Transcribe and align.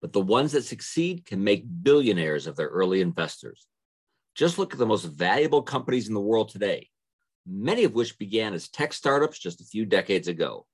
but 0.00 0.12
the 0.12 0.20
ones 0.20 0.52
that 0.52 0.64
succeed 0.64 1.24
can 1.26 1.42
make 1.44 1.64
billionaires 1.82 2.46
of 2.46 2.56
their 2.56 2.68
early 2.68 3.00
investors. 3.00 3.66
Just 4.34 4.58
look 4.58 4.72
at 4.72 4.78
the 4.78 4.86
most 4.86 5.04
valuable 5.04 5.62
companies 5.62 6.08
in 6.08 6.14
the 6.14 6.20
world 6.20 6.48
today, 6.48 6.88
many 7.46 7.84
of 7.84 7.94
which 7.94 8.18
began 8.18 8.54
as 8.54 8.68
tech 8.68 8.92
startups 8.92 9.38
just 9.38 9.60
a 9.60 9.64
few 9.64 9.84
decades 9.84 10.28
ago. 10.28 10.66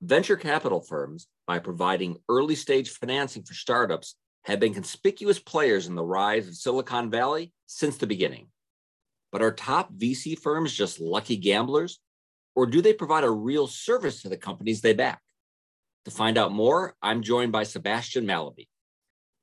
Venture 0.00 0.36
capital 0.36 0.80
firms, 0.80 1.26
by 1.46 1.58
providing 1.58 2.18
early 2.28 2.54
stage 2.54 2.90
financing 2.90 3.42
for 3.42 3.54
startups, 3.54 4.14
have 4.44 4.60
been 4.60 4.74
conspicuous 4.74 5.38
players 5.38 5.88
in 5.88 5.94
the 5.94 6.04
rise 6.04 6.46
of 6.46 6.54
Silicon 6.54 7.10
Valley 7.10 7.52
since 7.66 7.96
the 7.96 8.06
beginning. 8.06 8.48
But 9.32 9.42
are 9.42 9.52
top 9.52 9.92
VC 9.92 10.38
firms 10.38 10.72
just 10.72 11.00
lucky 11.00 11.36
gamblers? 11.36 11.98
Or 12.54 12.66
do 12.66 12.80
they 12.80 12.92
provide 12.92 13.24
a 13.24 13.30
real 13.30 13.66
service 13.66 14.22
to 14.22 14.28
the 14.28 14.36
companies 14.36 14.80
they 14.80 14.94
back? 14.94 15.20
To 16.08 16.14
find 16.14 16.38
out 16.38 16.52
more, 16.52 16.96
I'm 17.02 17.20
joined 17.20 17.52
by 17.52 17.64
Sebastian 17.64 18.24
Mallaby. 18.24 18.66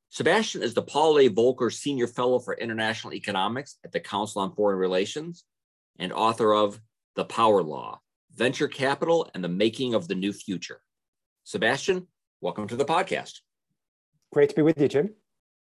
Sebastian 0.09 0.63
is 0.63 0.73
the 0.73 0.81
Paul 0.81 1.19
A. 1.19 1.29
Volcker 1.29 1.71
Senior 1.71 2.07
Fellow 2.07 2.39
for 2.39 2.55
International 2.55 3.13
Economics 3.13 3.77
at 3.85 3.91
the 3.91 3.99
Council 3.99 4.41
on 4.41 4.55
Foreign 4.55 4.79
Relations 4.79 5.43
and 5.99 6.11
author 6.11 6.55
of 6.55 6.81
The 7.15 7.23
Power 7.23 7.61
Law 7.61 7.99
Venture 8.33 8.67
Capital 8.67 9.29
and 9.35 9.43
the 9.43 9.47
Making 9.47 9.93
of 9.93 10.07
the 10.07 10.15
New 10.15 10.33
Future. 10.33 10.81
Sebastian, 11.43 12.07
welcome 12.41 12.67
to 12.67 12.75
the 12.75 12.83
podcast. 12.83 13.41
Great 14.33 14.49
to 14.49 14.55
be 14.55 14.63
with 14.63 14.81
you, 14.81 14.87
Jim. 14.87 15.13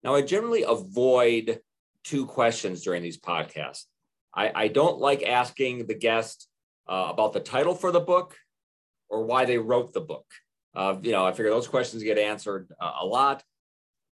Now, 0.05 0.15
I 0.15 0.23
generally 0.23 0.63
avoid 0.63 1.63
two 2.05 2.27
questions 2.27 2.85
during 2.85 3.03
these 3.03 3.19
podcasts. 3.19 3.87
I, 4.33 4.53
I 4.55 4.69
don't 4.69 5.01
like 5.01 5.25
asking 5.25 5.89
the 5.89 5.95
guest 5.95 6.47
uh, 6.89 7.09
about 7.11 7.33
the 7.33 7.41
title 7.41 7.75
for 7.75 7.91
the 7.91 7.99
book 7.99 8.37
or 9.09 9.25
why 9.25 9.47
they 9.47 9.59
wrote 9.59 9.93
the 9.93 10.01
book. 10.01 10.27
Uh, 10.77 10.99
you 11.01 11.11
know, 11.11 11.25
I 11.25 11.33
figure 11.33 11.51
those 11.51 11.67
questions 11.67 12.03
get 12.03 12.19
answered 12.19 12.69
uh, 12.79 12.93
a 13.01 13.07
lot, 13.07 13.43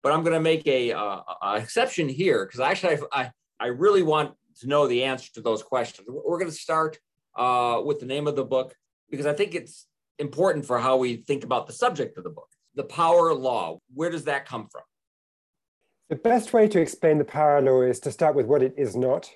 but 0.03 0.12
I'm 0.12 0.22
going 0.22 0.34
to 0.34 0.41
make 0.41 0.66
a, 0.66 0.92
uh, 0.92 1.20
a, 1.42 1.56
exception 1.56 2.06
here 2.06 2.44
because 2.44 2.61
actually 2.61 2.98
I, 3.12 3.30
I 3.58 3.66
really 3.69 4.03
want 4.03 4.34
to 4.61 4.69
know 4.69 4.86
the 4.86 5.05
answer 5.05 5.33
to 5.34 5.41
those 5.41 5.62
questions. 5.62 6.06
We're 6.06 6.38
going 6.38 6.50
to 6.50 6.56
start 6.56 6.98
uh, 7.34 7.81
with 7.83 7.98
the 7.98 8.06
name 8.06 8.27
of 8.27 8.36
the 8.36 8.44
book 8.44 8.75
because 9.11 9.25
I 9.25 9.33
think 9.33 9.55
it's 9.55 9.86
important 10.19 10.66
for 10.66 10.78
how 10.78 10.98
we 10.98 11.16
think 11.16 11.44
about 11.44 11.66
the 11.66 11.72
subject 11.72 12.19
of 12.19 12.25
the 12.25 12.31
book. 12.31 12.48
The 12.75 12.84
power 12.84 13.33
law. 13.33 13.78
Where 13.94 14.11
does 14.11 14.25
that 14.25 14.44
come 14.44 14.69
from? 14.70 14.83
The 16.11 16.16
best 16.16 16.53
way 16.53 16.69
to 16.69 16.81
explain 16.81 17.16
the 17.16 17.25
power 17.25 17.62
law 17.62 17.81
is 17.81 18.00
to 18.00 18.12
start 18.12 18.34
with 18.34 18.47
what 18.47 18.62
it 18.62 18.75
is 18.77 18.97
not. 18.97 19.31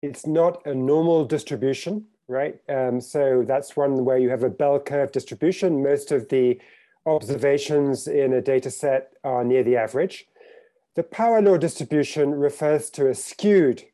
It's 0.00 0.26
not 0.26 0.64
a 0.66 0.74
normal 0.74 1.26
distribution 1.26 2.06
right? 2.32 2.58
Um, 2.68 3.00
so 3.00 3.44
that's 3.46 3.76
one 3.76 4.04
where 4.04 4.18
you 4.18 4.30
have 4.30 4.42
a 4.42 4.50
bell 4.50 4.80
curve 4.80 5.12
distribution. 5.12 5.82
Most 5.82 6.10
of 6.10 6.28
the 6.28 6.60
observations 7.06 8.08
in 8.08 8.32
a 8.32 8.40
data 8.40 8.70
set 8.70 9.12
are 9.22 9.44
near 9.44 9.62
the 9.62 9.76
average. 9.76 10.26
The 10.94 11.02
power 11.02 11.40
law 11.40 11.56
distribution 11.56 12.34
refers 12.34 12.90
to 12.90 13.08
a 13.08 13.14
skewed 13.14 13.84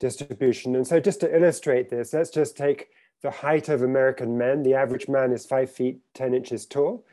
distribution. 0.00 0.76
And 0.76 0.86
so 0.86 1.00
just 1.00 1.20
to 1.20 1.34
illustrate 1.34 1.90
this, 1.90 2.12
let's 2.12 2.30
just 2.30 2.56
take 2.56 2.88
the 3.22 3.30
height 3.30 3.68
of 3.68 3.82
American 3.82 4.36
men. 4.36 4.62
The 4.62 4.74
average 4.74 5.08
man 5.08 5.32
is 5.32 5.46
five 5.46 5.70
feet, 5.70 6.00
10 6.14 6.34
inches 6.34 6.66
tall. 6.66 7.04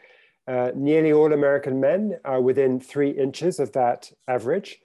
Uh, 0.48 0.72
nearly 0.76 1.14
all 1.14 1.32
American 1.32 1.80
men 1.80 2.18
are 2.26 2.42
within 2.42 2.80
three 2.80 3.12
inches 3.12 3.60
of 3.60 3.72
that 3.72 4.12
average. 4.28 4.82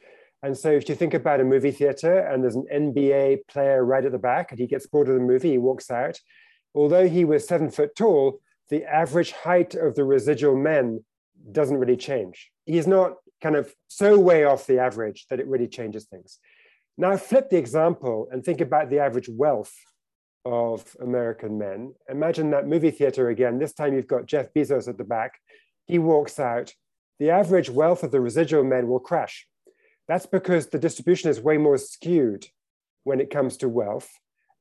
And 0.47 0.57
so 0.57 0.71
if 0.71 0.89
you 0.89 0.95
think 0.95 1.13
about 1.13 1.41
a 1.41 1.45
movie 1.45 1.73
theater 1.73 2.21
and 2.21 2.41
there's 2.41 2.55
an 2.55 2.69
NBA 2.73 3.49
player 3.49 3.85
right 3.85 4.05
at 4.05 4.13
the 4.13 4.19
back 4.19 4.53
and 4.53 4.61
he 4.61 4.69
gets 4.69 4.87
bored 4.87 5.09
of 5.09 5.15
the 5.15 5.21
movie, 5.21 5.51
he 5.51 5.59
walks 5.59 5.91
out. 5.91 6.21
Although 6.73 7.09
he 7.09 7.25
was 7.25 7.49
seven 7.49 7.69
foot 7.69 7.97
tall, 7.97 8.39
the 8.71 8.85
average 8.85 9.33
height 9.33 9.75
of 9.75 9.97
the 9.97 10.05
residual 10.05 10.55
men 10.55 11.05
doesn't 11.51 11.79
really 11.79 11.97
change. 11.97 12.53
He's 12.65 12.87
not 12.87 13.15
kind 13.43 13.57
of 13.57 13.75
so 13.89 14.21
way 14.21 14.45
off 14.45 14.69
the 14.69 14.79
average 14.79 15.27
that 15.31 15.41
it 15.41 15.49
really 15.49 15.67
changes 15.67 16.05
things. 16.05 16.39
Now 16.97 17.17
flip 17.17 17.51
the 17.51 17.59
example 17.59 18.29
and 18.31 18.45
think 18.45 18.61
about 18.61 18.89
the 18.89 19.01
average 19.01 19.29
wealth 19.29 19.75
of 20.45 20.97
American 21.01 21.59
men. 21.59 21.93
Imagine 22.09 22.51
that 22.51 22.69
movie 22.69 22.93
theater 22.93 23.31
again. 23.31 23.59
This 23.59 23.73
time 23.73 23.95
you've 23.95 24.07
got 24.07 24.27
Jeff 24.27 24.55
Bezos 24.55 24.87
at 24.87 24.97
the 24.97 25.03
back. 25.03 25.41
He 25.87 25.99
walks 25.99 26.39
out. 26.39 26.73
The 27.19 27.31
average 27.31 27.69
wealth 27.69 28.05
of 28.05 28.13
the 28.13 28.21
residual 28.21 28.63
men 28.63 28.87
will 28.87 29.01
crash 29.01 29.45
that's 30.09 30.27
because 30.27 30.69
the 30.69 30.79
distribution 30.79 31.31
is 31.31 31.41
way 31.41 31.59
more 31.59 31.79
skewed 31.79 32.47
when 33.05 33.21
it 33.21 33.31
comes 33.31 33.57
to 33.59 33.69
wealth. 33.69 34.11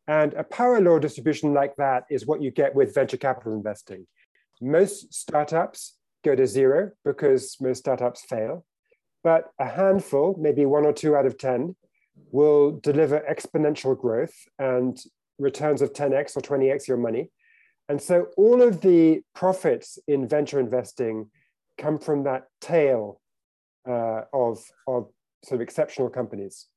And 0.08 0.34
a 0.34 0.44
power 0.44 0.80
law 0.80 1.00
distribution 1.00 1.54
like 1.54 1.76
that 1.78 2.06
is 2.10 2.26
what 2.26 2.42
you 2.42 2.52
get 2.52 2.76
with 2.76 2.94
venture 2.94 3.18
capital 3.18 3.54
investing. 3.54 4.06
Most 4.62 5.14
startups 5.14 5.98
go 6.24 6.36
to 6.36 6.48
zero 6.48 6.92
because 7.04 7.58
most 7.60 7.80
startups 7.80 8.22
fail, 8.22 8.66
but 9.24 9.46
a 9.60 9.68
handful, 9.68 10.36
maybe 10.40 10.66
one 10.66 10.86
or 10.86 10.94
two 10.94 11.16
out 11.16 11.26
of 11.26 11.38
10, 11.38 11.76
will 12.32 12.80
deliver 12.80 13.24
exponential 13.30 14.00
growth 14.00 14.34
and 14.60 15.00
returns 15.40 15.82
of 15.82 15.94
10x 15.94 16.38
or 16.38 16.42
20x 16.42 16.88
your 16.88 16.98
money. 16.98 17.30
And 17.90 18.02
so 18.02 18.28
all 18.38 18.62
of 18.62 18.82
the 18.82 19.22
profits 19.34 20.00
in 20.08 20.28
venture 20.28 20.60
investing 20.60 21.30
come 21.78 22.00
from 22.00 22.24
that 22.24 22.48
tail 22.62 23.22
uh, 23.88 24.22
of, 24.34 24.64
of 24.88 25.10
sort 25.46 25.62
of 25.62 25.62
exceptional 25.62 26.10
companies? 26.10 26.68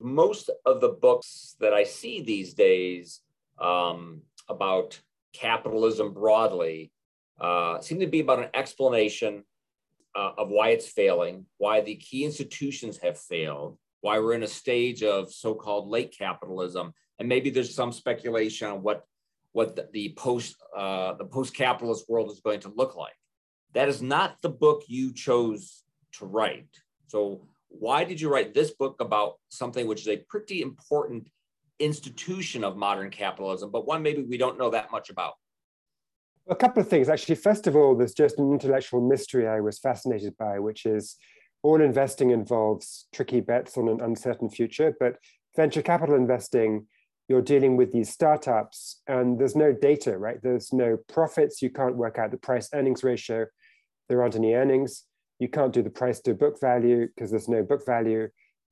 Most 0.00 0.50
of 0.64 0.80
the 0.80 0.90
books 0.90 1.56
that 1.60 1.72
I 1.72 1.84
see 1.84 2.20
these 2.20 2.52
days 2.54 3.20
um, 3.58 4.22
about 4.48 5.00
capitalism 5.32 6.12
broadly 6.12 6.92
uh, 7.40 7.80
seem 7.80 8.00
to 8.00 8.06
be 8.06 8.20
about 8.20 8.40
an 8.40 8.50
explanation 8.54 9.44
uh, 10.14 10.32
of 10.38 10.48
why 10.48 10.70
it's 10.70 10.88
failing, 10.88 11.46
why 11.58 11.80
the 11.80 11.96
key 11.96 12.24
institutions 12.24 12.98
have 12.98 13.18
failed, 13.18 13.78
why 14.00 14.18
we're 14.18 14.32
in 14.32 14.42
a 14.42 14.48
stage 14.48 15.02
of 15.02 15.32
so-called 15.32 15.88
late 15.88 16.14
capitalism, 16.16 16.92
and 17.18 17.28
maybe 17.28 17.50
there's 17.50 17.74
some 17.74 17.92
speculation 17.92 18.68
on 18.68 18.82
what 18.82 19.04
what 19.52 19.74
the, 19.74 19.88
the 19.92 20.12
post 20.18 20.56
uh, 20.76 21.14
the 21.14 21.24
post-capitalist 21.24 22.08
world 22.08 22.30
is 22.30 22.40
going 22.40 22.60
to 22.60 22.72
look 22.76 22.96
like. 22.96 23.14
That 23.72 23.88
is 23.88 24.02
not 24.02 24.40
the 24.42 24.48
book 24.48 24.84
you 24.86 25.12
chose 25.12 25.82
to 26.12 26.26
write. 26.26 26.68
So 27.08 27.46
why 27.80 28.04
did 28.04 28.20
you 28.20 28.28
write 28.28 28.54
this 28.54 28.70
book 28.70 28.96
about 29.00 29.34
something 29.48 29.86
which 29.86 30.02
is 30.02 30.08
a 30.08 30.16
pretty 30.28 30.62
important 30.62 31.28
institution 31.78 32.64
of 32.64 32.76
modern 32.76 33.10
capitalism, 33.10 33.70
but 33.70 33.86
one 33.86 34.02
maybe 34.02 34.22
we 34.22 34.38
don't 34.38 34.58
know 34.58 34.70
that 34.70 34.90
much 34.90 35.10
about? 35.10 35.34
A 36.48 36.54
couple 36.54 36.80
of 36.80 36.88
things. 36.88 37.08
Actually, 37.08 37.34
first 37.34 37.66
of 37.66 37.74
all, 37.74 37.96
there's 37.96 38.14
just 38.14 38.38
an 38.38 38.52
intellectual 38.52 39.00
mystery 39.00 39.48
I 39.48 39.60
was 39.60 39.78
fascinated 39.78 40.36
by, 40.36 40.58
which 40.58 40.86
is 40.86 41.16
all 41.62 41.80
investing 41.80 42.30
involves 42.30 43.08
tricky 43.12 43.40
bets 43.40 43.76
on 43.76 43.88
an 43.88 44.00
uncertain 44.00 44.48
future, 44.48 44.94
but 45.00 45.16
venture 45.56 45.82
capital 45.82 46.14
investing, 46.14 46.86
you're 47.28 47.42
dealing 47.42 47.76
with 47.76 47.90
these 47.90 48.12
startups 48.12 49.02
and 49.08 49.38
there's 49.38 49.56
no 49.56 49.72
data, 49.72 50.16
right? 50.16 50.40
There's 50.40 50.72
no 50.72 50.96
profits. 51.08 51.60
You 51.60 51.70
can't 51.70 51.96
work 51.96 52.18
out 52.18 52.30
the 52.30 52.36
price 52.36 52.68
earnings 52.72 53.02
ratio. 53.02 53.46
There 54.08 54.22
aren't 54.22 54.36
any 54.36 54.54
earnings 54.54 55.02
you 55.38 55.48
can't 55.48 55.72
do 55.72 55.82
the 55.82 55.90
price 55.90 56.20
to 56.20 56.34
book 56.34 56.60
value 56.60 57.06
because 57.06 57.30
there's 57.30 57.48
no 57.48 57.62
book 57.62 57.84
value. 57.84 58.28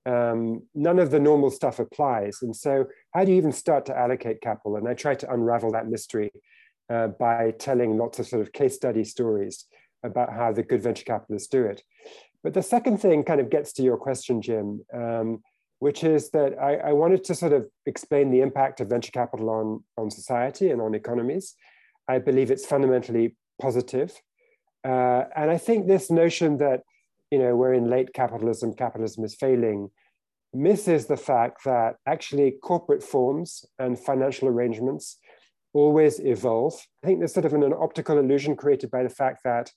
Um, 0.06 0.62
none 0.74 0.98
of 0.98 1.10
the 1.10 1.20
normal 1.20 1.50
stuff 1.50 1.78
applies. 1.78 2.38
And 2.42 2.54
so, 2.54 2.86
how 3.14 3.24
do 3.24 3.32
you 3.32 3.38
even 3.38 3.52
start 3.52 3.86
to 3.86 3.98
allocate 3.98 4.40
capital? 4.40 4.76
And 4.76 4.88
I 4.88 4.94
try 4.94 5.14
to 5.14 5.32
unravel 5.32 5.72
that 5.72 5.88
mystery 5.88 6.30
uh, 6.90 7.08
by 7.08 7.52
telling 7.58 7.96
lots 7.96 8.18
of 8.18 8.26
sort 8.26 8.42
of 8.42 8.52
case 8.52 8.74
study 8.74 9.04
stories 9.04 9.64
about 10.04 10.32
how 10.32 10.52
the 10.52 10.62
good 10.62 10.82
venture 10.82 11.04
capitalists 11.04 11.48
do 11.48 11.64
it. 11.64 11.82
But 12.42 12.52
the 12.52 12.62
second 12.62 12.98
thing 12.98 13.24
kind 13.24 13.40
of 13.40 13.50
gets 13.50 13.72
to 13.74 13.82
your 13.82 13.96
question, 13.96 14.42
Jim, 14.42 14.84
um, 14.92 15.42
which 15.78 16.04
is 16.04 16.30
that 16.30 16.58
I, 16.60 16.76
I, 16.76 16.92
wanted 16.92 17.24
to 17.24 17.34
sort 17.34 17.54
of 17.54 17.66
explain 17.86 18.30
the 18.30 18.42
impact 18.42 18.80
of 18.80 18.88
venture 18.88 19.12
capital 19.12 19.48
on, 19.48 19.82
on 19.96 20.10
society 20.10 20.70
and 20.70 20.80
on 20.80 20.94
economies. 20.94 21.54
I 22.06 22.18
believe 22.18 22.50
it's 22.50 22.66
fundamentally 22.66 23.36
positive. 23.60 24.12
Uh, 24.84 25.24
and 25.34 25.50
I 25.50 25.58
think 25.58 25.86
this 25.86 26.10
notion 26.10 26.58
that 26.58 26.82
you 27.30 27.38
know 27.38 27.56
we're 27.56 27.74
in 27.74 27.88
late 27.88 28.12
capitalism, 28.12 28.74
capitalism 28.74 29.24
is 29.24 29.34
failing, 29.34 29.90
misses 30.52 31.06
the 31.06 31.16
fact 31.16 31.64
that 31.64 31.96
actually 32.06 32.52
corporate 32.62 33.02
forms 33.02 33.64
and 33.78 33.98
financial 33.98 34.48
arrangements 34.48 35.18
always 35.72 36.20
evolve. 36.20 36.74
I 37.02 37.06
think 37.06 37.18
there's 37.18 37.34
sort 37.34 37.46
of 37.46 37.54
an, 37.54 37.62
an 37.62 37.72
optical 37.72 38.18
illusion 38.18 38.56
created 38.56 38.90
by 38.90 39.02
the 39.02 39.08
fact 39.08 39.40
that 39.44 39.72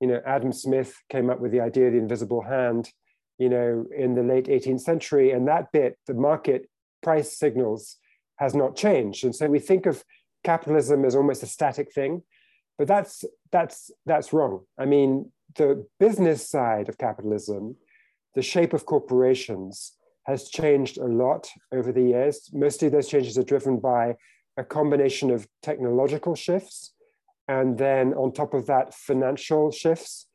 you 0.00 0.08
know 0.08 0.20
Adam 0.26 0.52
Smith 0.52 0.94
came 1.08 1.30
up 1.30 1.40
with 1.40 1.52
the 1.52 1.60
idea 1.60 1.86
of 1.86 1.92
the 1.92 1.98
invisible 1.98 2.42
hand 2.42 2.90
you 3.40 3.48
know, 3.48 3.86
in 3.96 4.14
the 4.14 4.22
late 4.22 4.46
18th 4.46 4.82
century. 4.82 5.32
And 5.32 5.48
that 5.48 5.72
bit, 5.72 5.98
the 6.06 6.14
market 6.14 6.68
price 7.02 7.36
signals, 7.36 7.96
has 8.36 8.54
not 8.54 8.76
changed. 8.76 9.24
And 9.24 9.34
so 9.34 9.48
we 9.48 9.58
think 9.58 9.86
of 9.86 10.04
capitalism 10.44 11.04
as 11.04 11.16
almost 11.16 11.42
a 11.42 11.46
static 11.46 11.92
thing, 11.92 12.22
but 12.80 12.88
that's 12.88 13.26
that's 13.52 13.90
that's 14.06 14.32
wrong. 14.32 14.60
I 14.78 14.86
mean, 14.86 15.30
the 15.54 15.86
business 15.98 16.48
side 16.48 16.88
of 16.88 16.96
capitalism, 16.96 17.76
the 18.34 18.40
shape 18.40 18.72
of 18.72 18.86
corporations 18.86 19.92
has 20.24 20.48
changed 20.48 20.96
a 20.96 21.04
lot 21.04 21.46
over 21.74 21.92
the 21.92 22.00
years. 22.00 22.48
Mostly 22.54 22.88
those 22.88 23.06
changes 23.06 23.36
are 23.36 23.42
driven 23.42 23.80
by 23.80 24.16
a 24.56 24.64
combination 24.64 25.30
of 25.30 25.46
technological 25.62 26.34
shifts 26.34 26.94
and 27.48 27.76
then 27.76 28.14
on 28.14 28.32
top 28.32 28.54
of 28.54 28.64
that, 28.68 28.94
financial 28.94 29.70
shifts. 29.70 30.28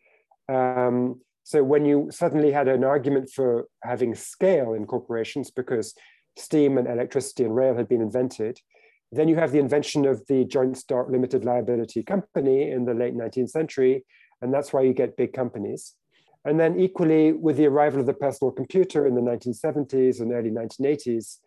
Um, 0.47 1.21
so 1.41 1.63
when 1.63 1.83
you 1.83 2.09
suddenly 2.11 2.51
had 2.51 2.67
an 2.67 2.83
argument 2.83 3.31
for 3.31 3.65
having 3.81 4.13
scale 4.13 4.73
in 4.73 4.85
corporations 4.85 5.49
because 5.49 5.95
steam 6.37 6.77
and 6.77 6.87
electricity 6.87 7.43
and 7.43 7.55
rail 7.55 7.75
had 7.75 7.89
been 7.89 8.01
invented, 8.01 8.59
then 9.15 9.27
you 9.27 9.35
have 9.35 9.51
the 9.51 9.59
invention 9.59 10.05
of 10.05 10.25
the 10.27 10.45
joint 10.45 10.77
stock 10.77 11.09
limited 11.09 11.45
liability 11.45 12.03
company 12.03 12.71
in 12.71 12.85
the 12.85 12.93
late 12.93 13.15
19th 13.15 13.49
century, 13.49 14.05
and 14.41 14.53
that's 14.53 14.73
why 14.73 14.81
you 14.81 14.93
get 14.93 15.17
big 15.17 15.33
companies. 15.33 15.95
And 16.43 16.59
then 16.59 16.79
equally 16.79 17.31
with 17.31 17.57
the 17.57 17.65
arrival 17.65 17.99
of 17.99 18.05
the 18.05 18.13
personal 18.13 18.51
computer 18.51 19.07
in 19.07 19.15
the 19.15 19.21
1970s 19.21 20.21
and 20.21 20.31
early 20.31 20.51
1980s, 20.51 21.37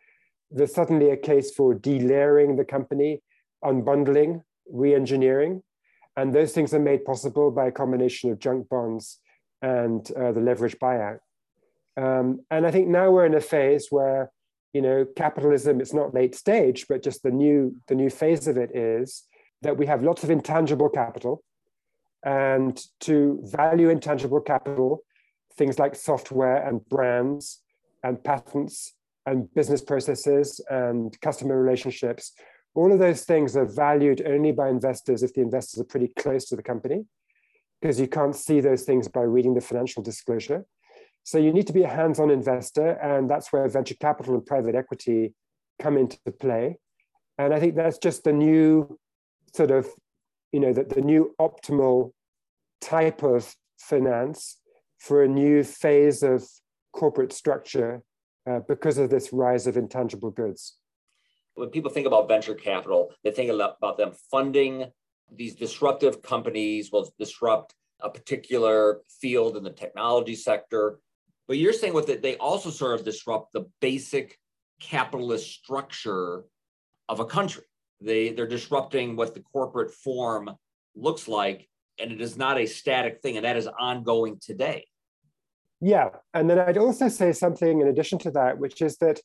there's 0.50 0.74
suddenly 0.74 1.10
a 1.10 1.16
case 1.16 1.52
for 1.52 1.74
delayering 1.74 2.56
the 2.56 2.64
company, 2.64 3.22
unbundling, 3.64 4.42
re-engineering, 4.70 5.62
and 6.16 6.34
those 6.34 6.52
things 6.52 6.74
are 6.74 6.80
made 6.80 7.04
possible 7.04 7.50
by 7.50 7.66
a 7.66 7.72
combination 7.72 8.30
of 8.32 8.40
junk 8.40 8.68
bonds 8.68 9.20
and 9.62 10.10
uh, 10.12 10.32
the 10.32 10.40
leverage 10.40 10.76
buyout. 10.78 11.18
Um, 11.96 12.40
and 12.50 12.66
I 12.66 12.70
think 12.70 12.88
now 12.88 13.10
we're 13.10 13.26
in 13.26 13.34
a 13.34 13.40
phase 13.40 13.88
where, 13.90 14.30
you 14.72 14.82
know, 14.82 15.06
capitalism, 15.16 15.80
it's 15.80 15.94
not 15.94 16.14
late 16.14 16.34
stage, 16.34 16.86
but 16.88 17.02
just 17.02 17.22
the 17.22 17.30
new, 17.30 17.74
the 17.86 17.94
new 17.94 18.10
phase 18.10 18.46
of 18.46 18.56
it 18.56 18.74
is 18.76 19.24
that 19.62 19.76
we 19.76 19.86
have 19.86 20.02
lots 20.02 20.22
of 20.22 20.30
intangible 20.30 20.88
capital. 20.88 21.42
And 22.24 22.78
to 23.00 23.40
value 23.44 23.88
intangible 23.88 24.40
capital, 24.40 25.02
things 25.56 25.78
like 25.78 25.94
software 25.94 26.66
and 26.66 26.86
brands 26.88 27.60
and 28.02 28.22
patents 28.22 28.94
and 29.26 29.52
business 29.54 29.82
processes 29.82 30.60
and 30.70 31.18
customer 31.20 31.60
relationships, 31.60 32.32
all 32.74 32.92
of 32.92 32.98
those 32.98 33.24
things 33.24 33.56
are 33.56 33.66
valued 33.66 34.22
only 34.26 34.52
by 34.52 34.68
investors 34.68 35.22
if 35.22 35.34
the 35.34 35.40
investors 35.40 35.80
are 35.80 35.84
pretty 35.84 36.08
close 36.18 36.44
to 36.46 36.56
the 36.56 36.62
company 36.62 37.04
because 37.80 38.00
you 38.00 38.08
can't 38.08 38.36
see 38.36 38.60
those 38.60 38.82
things 38.82 39.08
by 39.08 39.22
reading 39.22 39.54
the 39.54 39.60
financial 39.60 40.02
disclosure. 40.02 40.64
So 41.28 41.36
you 41.36 41.52
need 41.52 41.66
to 41.66 41.74
be 41.74 41.82
a 41.82 41.88
hands-on 41.88 42.30
investor, 42.30 42.92
and 42.92 43.28
that's 43.28 43.52
where 43.52 43.68
venture 43.68 43.96
capital 44.00 44.32
and 44.32 44.46
private 44.46 44.74
equity 44.74 45.34
come 45.78 45.98
into 45.98 46.16
play. 46.40 46.78
And 47.36 47.52
I 47.52 47.60
think 47.60 47.74
that's 47.76 47.98
just 47.98 48.24
the 48.24 48.32
new 48.32 48.98
sort 49.54 49.70
of, 49.70 49.86
you 50.52 50.60
know, 50.60 50.72
the, 50.72 50.84
the 50.84 51.02
new 51.02 51.34
optimal 51.38 52.12
type 52.80 53.22
of 53.22 53.54
finance 53.76 54.56
for 54.96 55.22
a 55.22 55.28
new 55.28 55.64
phase 55.64 56.22
of 56.22 56.48
corporate 56.94 57.34
structure 57.34 58.02
uh, 58.50 58.60
because 58.66 58.96
of 58.96 59.10
this 59.10 59.30
rise 59.30 59.66
of 59.66 59.76
intangible 59.76 60.30
goods. 60.30 60.78
When 61.56 61.68
people 61.68 61.90
think 61.90 62.06
about 62.06 62.26
venture 62.26 62.54
capital, 62.54 63.12
they 63.22 63.32
think 63.32 63.50
about 63.50 63.98
them 63.98 64.12
funding 64.30 64.86
these 65.30 65.54
disruptive 65.54 66.22
companies 66.22 66.90
will 66.90 67.12
disrupt 67.18 67.74
a 68.00 68.08
particular 68.08 69.02
field 69.20 69.58
in 69.58 69.62
the 69.62 69.72
technology 69.72 70.34
sector. 70.34 71.00
But 71.48 71.56
you're 71.56 71.72
saying 71.72 71.94
with 71.94 72.10
it, 72.10 72.22
they 72.22 72.36
also 72.36 72.70
sort 72.70 73.00
of 73.00 73.04
disrupt 73.04 73.52
the 73.52 73.64
basic 73.80 74.38
capitalist 74.80 75.50
structure 75.50 76.44
of 77.08 77.20
a 77.20 77.24
country. 77.24 77.64
They, 78.00 78.30
they're 78.30 78.46
disrupting 78.46 79.16
what 79.16 79.34
the 79.34 79.40
corporate 79.40 79.92
form 79.92 80.50
looks 80.94 81.26
like, 81.26 81.66
and 81.98 82.12
it 82.12 82.20
is 82.20 82.36
not 82.36 82.58
a 82.58 82.66
static 82.66 83.22
thing, 83.22 83.36
and 83.36 83.44
that 83.46 83.56
is 83.56 83.66
ongoing 83.66 84.38
today. 84.40 84.86
Yeah. 85.80 86.10
And 86.34 86.50
then 86.50 86.58
I'd 86.58 86.76
also 86.76 87.08
say 87.08 87.32
something 87.32 87.80
in 87.80 87.88
addition 87.88 88.18
to 88.20 88.30
that, 88.32 88.58
which 88.58 88.82
is 88.82 88.98
that, 88.98 89.20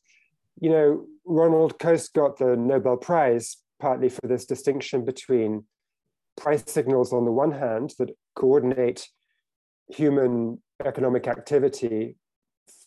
you 0.61 0.69
know, 0.69 1.05
Ronald 1.25 1.77
Coase 1.77 2.11
got 2.13 2.37
the 2.37 2.55
Nobel 2.55 2.97
Prize 2.97 3.57
partly 3.79 4.09
for 4.09 4.27
this 4.27 4.45
distinction 4.45 5.03
between 5.03 5.65
price 6.37 6.63
signals 6.65 7.11
on 7.11 7.25
the 7.25 7.31
one 7.31 7.51
hand 7.51 7.93
that 7.99 8.15
coordinate 8.35 9.07
human 9.89 10.61
economic 10.85 11.27
activity 11.27 12.15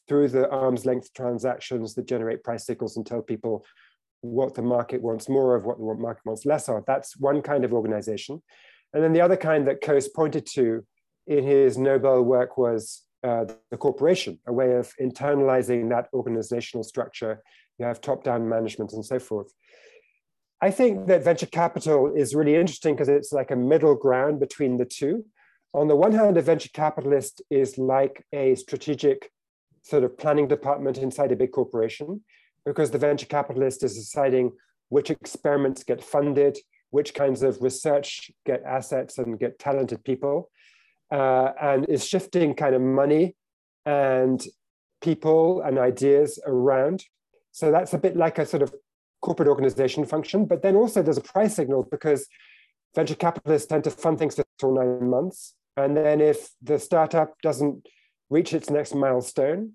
through 0.08 0.28
the 0.28 0.48
arm's 0.50 0.86
length 0.86 1.12
transactions 1.14 1.94
that 1.94 2.06
generate 2.06 2.44
price 2.44 2.66
signals 2.66 2.96
and 2.96 3.06
tell 3.06 3.22
people 3.22 3.64
what 4.20 4.54
the 4.54 4.62
market 4.62 5.02
wants 5.02 5.28
more 5.28 5.54
of, 5.54 5.64
what 5.64 5.78
the 5.78 5.84
market 5.94 6.24
wants 6.24 6.46
less 6.46 6.68
of. 6.68 6.84
That's 6.86 7.16
one 7.16 7.42
kind 7.42 7.64
of 7.64 7.72
organization. 7.72 8.42
And 8.92 9.02
then 9.02 9.12
the 9.12 9.20
other 9.20 9.36
kind 9.36 9.66
that 9.66 9.82
Coase 9.82 10.08
pointed 10.14 10.46
to 10.54 10.84
in 11.26 11.44
his 11.44 11.76
Nobel 11.76 12.22
work 12.22 12.56
was 12.56 13.02
uh, 13.24 13.44
the 13.70 13.76
corporation, 13.76 14.38
a 14.46 14.52
way 14.52 14.74
of 14.74 14.92
internalizing 15.00 15.90
that 15.90 16.08
organizational 16.12 16.84
structure. 16.84 17.42
You 17.78 17.86
have 17.86 18.00
top 18.00 18.24
down 18.24 18.48
management 18.48 18.92
and 18.92 19.04
so 19.04 19.18
forth. 19.18 19.52
I 20.62 20.70
think 20.70 21.08
that 21.08 21.24
venture 21.24 21.46
capital 21.46 22.14
is 22.14 22.34
really 22.34 22.54
interesting 22.54 22.94
because 22.94 23.08
it's 23.08 23.32
like 23.32 23.50
a 23.50 23.56
middle 23.56 23.94
ground 23.94 24.40
between 24.40 24.78
the 24.78 24.86
two. 24.86 25.24
On 25.74 25.88
the 25.88 25.96
one 25.96 26.12
hand, 26.12 26.36
a 26.36 26.42
venture 26.42 26.70
capitalist 26.72 27.42
is 27.50 27.76
like 27.78 28.24
a 28.32 28.54
strategic 28.54 29.30
sort 29.82 30.04
of 30.04 30.16
planning 30.16 30.48
department 30.48 30.98
inside 30.98 31.32
a 31.32 31.36
big 31.36 31.52
corporation 31.52 32.22
because 32.64 32.90
the 32.90 32.98
venture 32.98 33.26
capitalist 33.26 33.84
is 33.84 33.94
deciding 33.94 34.52
which 34.88 35.10
experiments 35.10 35.84
get 35.84 36.02
funded, 36.02 36.58
which 36.90 37.14
kinds 37.14 37.42
of 37.42 37.60
research 37.60 38.30
get 38.44 38.62
assets 38.64 39.18
and 39.18 39.38
get 39.38 39.58
talented 39.58 40.02
people, 40.04 40.50
uh, 41.12 41.50
and 41.60 41.88
is 41.88 42.04
shifting 42.04 42.54
kind 42.54 42.74
of 42.74 42.82
money 42.82 43.36
and 43.84 44.44
people 45.00 45.62
and 45.62 45.78
ideas 45.78 46.40
around. 46.46 47.04
So 47.52 47.70
that's 47.70 47.94
a 47.94 47.98
bit 47.98 48.16
like 48.16 48.38
a 48.38 48.46
sort 48.46 48.62
of 48.62 48.74
corporate 49.22 49.48
organization 49.48 50.04
function, 50.04 50.46
but 50.46 50.62
then 50.62 50.76
also 50.76 51.02
there's 51.02 51.16
a 51.16 51.22
price 51.22 51.54
signal 51.54 51.86
because 51.90 52.26
venture 52.96 53.14
capitalists 53.14 53.68
tend 53.68 53.84
to 53.84 53.90
fund 53.90 54.18
things 54.18 54.40
for 54.58 54.72
nine 54.72 55.08
months. 55.08 55.54
And 55.76 55.96
then 55.96 56.20
if 56.20 56.48
the 56.62 56.78
startup 56.78 57.34
doesn't 57.42 57.86
reach 58.30 58.54
its 58.54 58.70
next 58.70 58.94
milestone, 58.94 59.72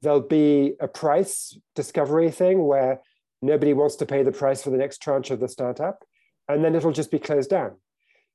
there'll 0.00 0.20
be 0.20 0.74
a 0.80 0.88
price 0.88 1.58
discovery 1.74 2.30
thing 2.30 2.64
where 2.64 3.00
nobody 3.42 3.74
wants 3.74 3.96
to 3.96 4.06
pay 4.06 4.22
the 4.22 4.32
price 4.32 4.62
for 4.62 4.70
the 4.70 4.78
next 4.78 5.02
tranche 5.02 5.30
of 5.30 5.40
the 5.40 5.48
startup, 5.48 6.04
and 6.48 6.64
then 6.64 6.74
it'll 6.74 6.92
just 6.92 7.10
be 7.10 7.18
closed 7.18 7.50
down. 7.50 7.72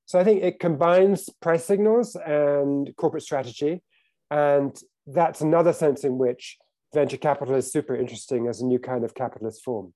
So 0.06 0.20
I 0.20 0.24
think 0.24 0.44
it 0.44 0.60
combines 0.60 1.30
price 1.42 1.66
signals 1.66 2.16
and 2.16 2.94
corporate 2.98 3.24
strategy. 3.24 3.82
And 4.30 4.78
that's 5.08 5.42
another 5.42 5.74
sense 5.74 6.04
in 6.04 6.18
which 6.18 6.58
venture 6.94 7.18
capital 7.18 7.56
is 7.56 7.72
super 7.72 7.96
interesting 7.96 8.48
as 8.48 8.62
a 8.62 8.66
new 8.66 8.80
kind 8.80 9.04
of 9.04 9.16
capitalist 9.16 9.64
form 9.64 9.94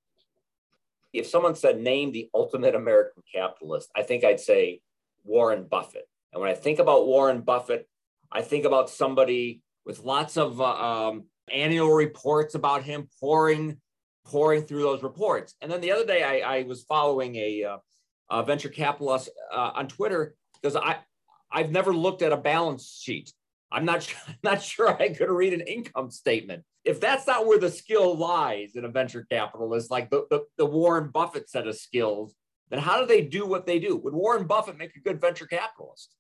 if 1.14 1.28
someone 1.28 1.56
said 1.56 1.80
name 1.80 2.12
the 2.12 2.30
ultimate 2.34 2.76
American 2.76 3.24
capitalist, 3.34 3.90
I 3.96 4.04
think 4.04 4.24
I'd 4.24 4.40
say 4.40 4.82
Warren 5.24 5.64
Buffett. 5.64 6.08
And 6.32 6.42
when 6.42 6.50
I 6.50 6.54
think 6.54 6.80
about 6.80 7.08
Warren 7.08 7.42
Buffett, 7.42 7.88
I 8.32 8.42
think 8.42 8.66
about 8.66 8.90
somebody 8.90 9.62
with 9.86 10.04
lots 10.04 10.38
of 10.38 10.62
uh, 10.62 10.66
um, 10.66 11.24
annual 11.52 11.92
reports 11.92 12.56
about 12.56 12.84
him 12.84 13.10
poring 13.20 13.78
poring 14.26 14.62
through 14.62 14.84
those 14.84 15.02
reports. 15.02 15.56
And 15.62 15.72
then 15.72 15.82
the 15.82 15.92
other 15.92 16.06
day, 16.06 16.22
I, 16.22 16.58
I 16.58 16.64
was 16.64 16.84
following 16.84 17.36
a, 17.36 17.64
uh, 17.64 17.78
a 18.30 18.44
venture 18.44 18.70
capitalist 18.70 19.30
uh, 19.52 19.72
on 19.74 19.88
Twitter 19.88 20.36
because 20.62 20.76
I 20.76 20.98
I've 21.52 21.72
never 21.72 21.94
looked 21.94 22.22
at 22.22 22.32
a 22.32 22.38
balance 22.38 23.00
sheet. 23.02 23.34
I'm 23.72 23.86
not 23.86 24.08
I'm 24.28 24.36
not 24.44 24.62
sure 24.62 24.90
I 24.90 25.10
could 25.10 25.30
read 25.30 25.54
an 25.54 25.62
income 25.62 26.12
statement 26.12 26.64
if 26.86 27.00
that's 27.00 27.28
not 27.28 27.46
where 27.46 27.60
the 27.60 27.70
skill 27.70 28.16
lies 28.18 28.76
in 28.76 28.86
a 28.86 28.90
venture 28.90 29.26
capitalist, 29.30 29.92
like 29.92 30.10
the, 30.10 30.26
the, 30.30 30.46
the 30.58 30.66
Warren 30.66 31.10
Buffett 31.12 31.50
set 31.50 31.68
of 31.68 31.78
skills, 31.78 32.34
then 32.70 32.80
how 32.80 33.00
do 33.00 33.06
they 33.06 33.22
do 33.22 33.46
what 33.46 33.66
they 33.66 33.80
do? 33.80 33.96
Would 33.98 34.14
Warren 34.14 34.48
Buffett 34.48 34.78
make 34.78 34.96
a 34.96 35.00
good 35.00 35.20
venture 35.20 35.46
capitalist? 35.46 36.16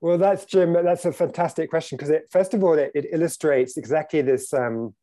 Well, 0.00 0.18
that's 0.18 0.44
Jim. 0.44 0.74
That's 0.74 1.06
a 1.06 1.12
fantastic 1.12 1.70
question 1.70 1.96
because 1.96 2.14
first 2.30 2.52
of 2.52 2.62
all, 2.62 2.74
it, 2.74 2.92
it 2.94 3.06
illustrates 3.10 3.76
exactly 3.76 4.20
this 4.20 4.52
um, 4.52 4.94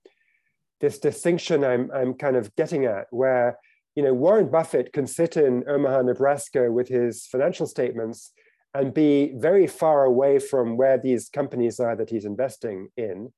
this 0.80 1.00
distinction 1.00 1.64
I'm 1.64 1.90
I'm 1.92 2.14
kind 2.14 2.36
of 2.36 2.56
getting 2.56 2.86
at, 2.86 3.08
where 3.10 3.58
you 3.96 4.04
know 4.04 4.14
Warren 4.14 4.52
Buffett 4.52 4.94
can 4.94 5.08
sit 5.08 5.36
in 5.36 5.64
Omaha, 5.68 6.04
Nebraska, 6.04 6.72
with 6.72 6.88
his 6.88 7.26
financial 7.26 7.66
statements 7.66 8.32
and 8.74 8.94
be 8.94 9.34
very 9.36 9.68
far 9.68 10.04
away 10.04 10.40
from 10.40 10.78
where 10.78 10.98
these 10.98 11.30
companies 11.30 11.80
are 11.80 11.96
that 11.96 12.10
he's 12.10 12.26
investing 12.26 12.90
in, 12.98 13.32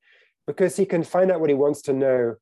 because 0.48 0.78
he 0.78 0.86
can 0.86 1.04
find 1.04 1.32
out 1.32 1.40
what 1.40 1.50
he 1.50 1.56
wants 1.56 1.82
to 1.84 1.94
know 1.94 2.36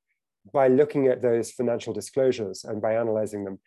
by 0.53 0.67
looking 0.67 1.07
at 1.07 1.21
those 1.21 1.51
financial 1.51 1.93
disclosures 1.93 2.63
and 2.63 2.81
by 2.81 2.95
analyzing 2.95 3.45
them. 3.45 3.59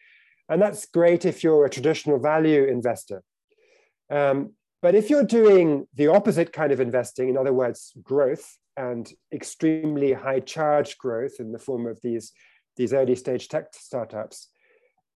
And 0.48 0.62
that's 0.62 0.86
great 0.86 1.24
if 1.24 1.42
you're 1.42 1.64
a 1.64 1.70
traditional 1.70 2.18
value 2.18 2.64
investor. 2.64 3.22
Um, 4.10 4.54
But 4.82 4.94
if 4.94 5.10
you're 5.10 5.24
doing 5.24 5.88
the 5.94 6.08
opposite 6.08 6.52
kind 6.52 6.70
of 6.72 6.80
investing, 6.80 7.28
in 7.28 7.36
other 7.36 7.52
words, 7.52 7.92
growth 8.02 8.46
and 8.76 9.10
extremely 9.32 10.12
high 10.12 10.40
charge 10.40 10.98
growth 10.98 11.40
in 11.40 11.50
the 11.50 11.58
form 11.58 11.86
of 11.86 11.98
these, 12.02 12.32
these 12.76 12.92
early 12.92 13.16
stage 13.16 13.48
tech 13.48 13.66
startups, 13.72 14.48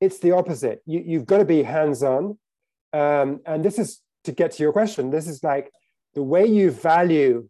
it's 0.00 0.18
the 0.18 0.32
opposite. 0.32 0.80
You, 0.86 1.00
you've 1.04 1.26
got 1.26 1.38
to 1.38 1.44
be 1.44 1.62
hands 1.62 2.02
on. 2.02 2.38
Um, 2.92 3.40
and 3.46 3.64
this 3.64 3.78
is 3.78 4.00
to 4.24 4.32
get 4.32 4.52
to 4.52 4.62
your 4.62 4.72
question. 4.72 5.10
This 5.10 5.28
is 5.28 5.42
like 5.42 5.70
the 6.14 6.22
way 6.22 6.46
you 6.46 6.70
value 6.70 7.48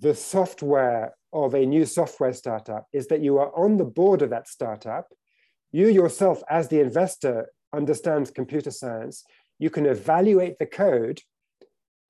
the 0.00 0.14
software 0.14 1.14
of 1.32 1.54
a 1.54 1.66
new 1.66 1.84
software 1.84 2.32
startup 2.32 2.86
is 2.92 3.08
that 3.08 3.20
you 3.20 3.38
are 3.38 3.54
on 3.56 3.76
the 3.76 3.84
board 3.84 4.22
of 4.22 4.30
that 4.30 4.48
startup. 4.48 5.08
You 5.72 5.88
yourself, 5.88 6.42
as 6.48 6.68
the 6.68 6.80
investor, 6.80 7.48
understands 7.74 8.30
computer 8.30 8.70
science. 8.70 9.24
You 9.58 9.70
can 9.70 9.86
evaluate 9.86 10.58
the 10.58 10.66
code, 10.66 11.20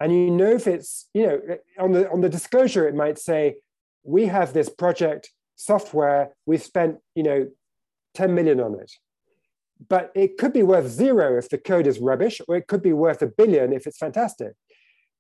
and 0.01 0.13
you 0.13 0.31
know 0.31 0.53
if 0.53 0.67
it's 0.67 1.09
you 1.15 1.27
know 1.27 1.41
on 1.79 1.93
the 1.93 2.11
on 2.11 2.21
the 2.21 2.29
disclosure 2.29 2.87
it 2.87 2.95
might 2.95 3.19
say 3.19 3.57
we 4.05 4.27
have 4.27 4.53
this 4.53 4.69
project 4.69 5.31
software 5.57 6.31
we've 6.47 6.63
spent 6.63 6.99
you 7.15 7.23
know 7.23 7.49
10 8.15 8.35
million 8.35 8.61
on 8.61 8.79
it 8.81 8.93
but 9.89 10.11
it 10.15 10.39
could 10.39 10.53
be 10.53 10.63
worth 10.63 10.89
zero 10.89 11.39
if 11.39 11.49
the 11.49 11.59
code 11.59 11.87
is 11.87 12.01
rubbish 12.01 12.41
or 12.49 12.57
it 12.57 12.67
could 12.67 12.83
be 12.83 12.93
worth 12.93 13.23
a 13.23 13.27
billion 13.27 13.73
if 13.73 13.87
it's 13.87 13.99
fantastic 13.99 14.55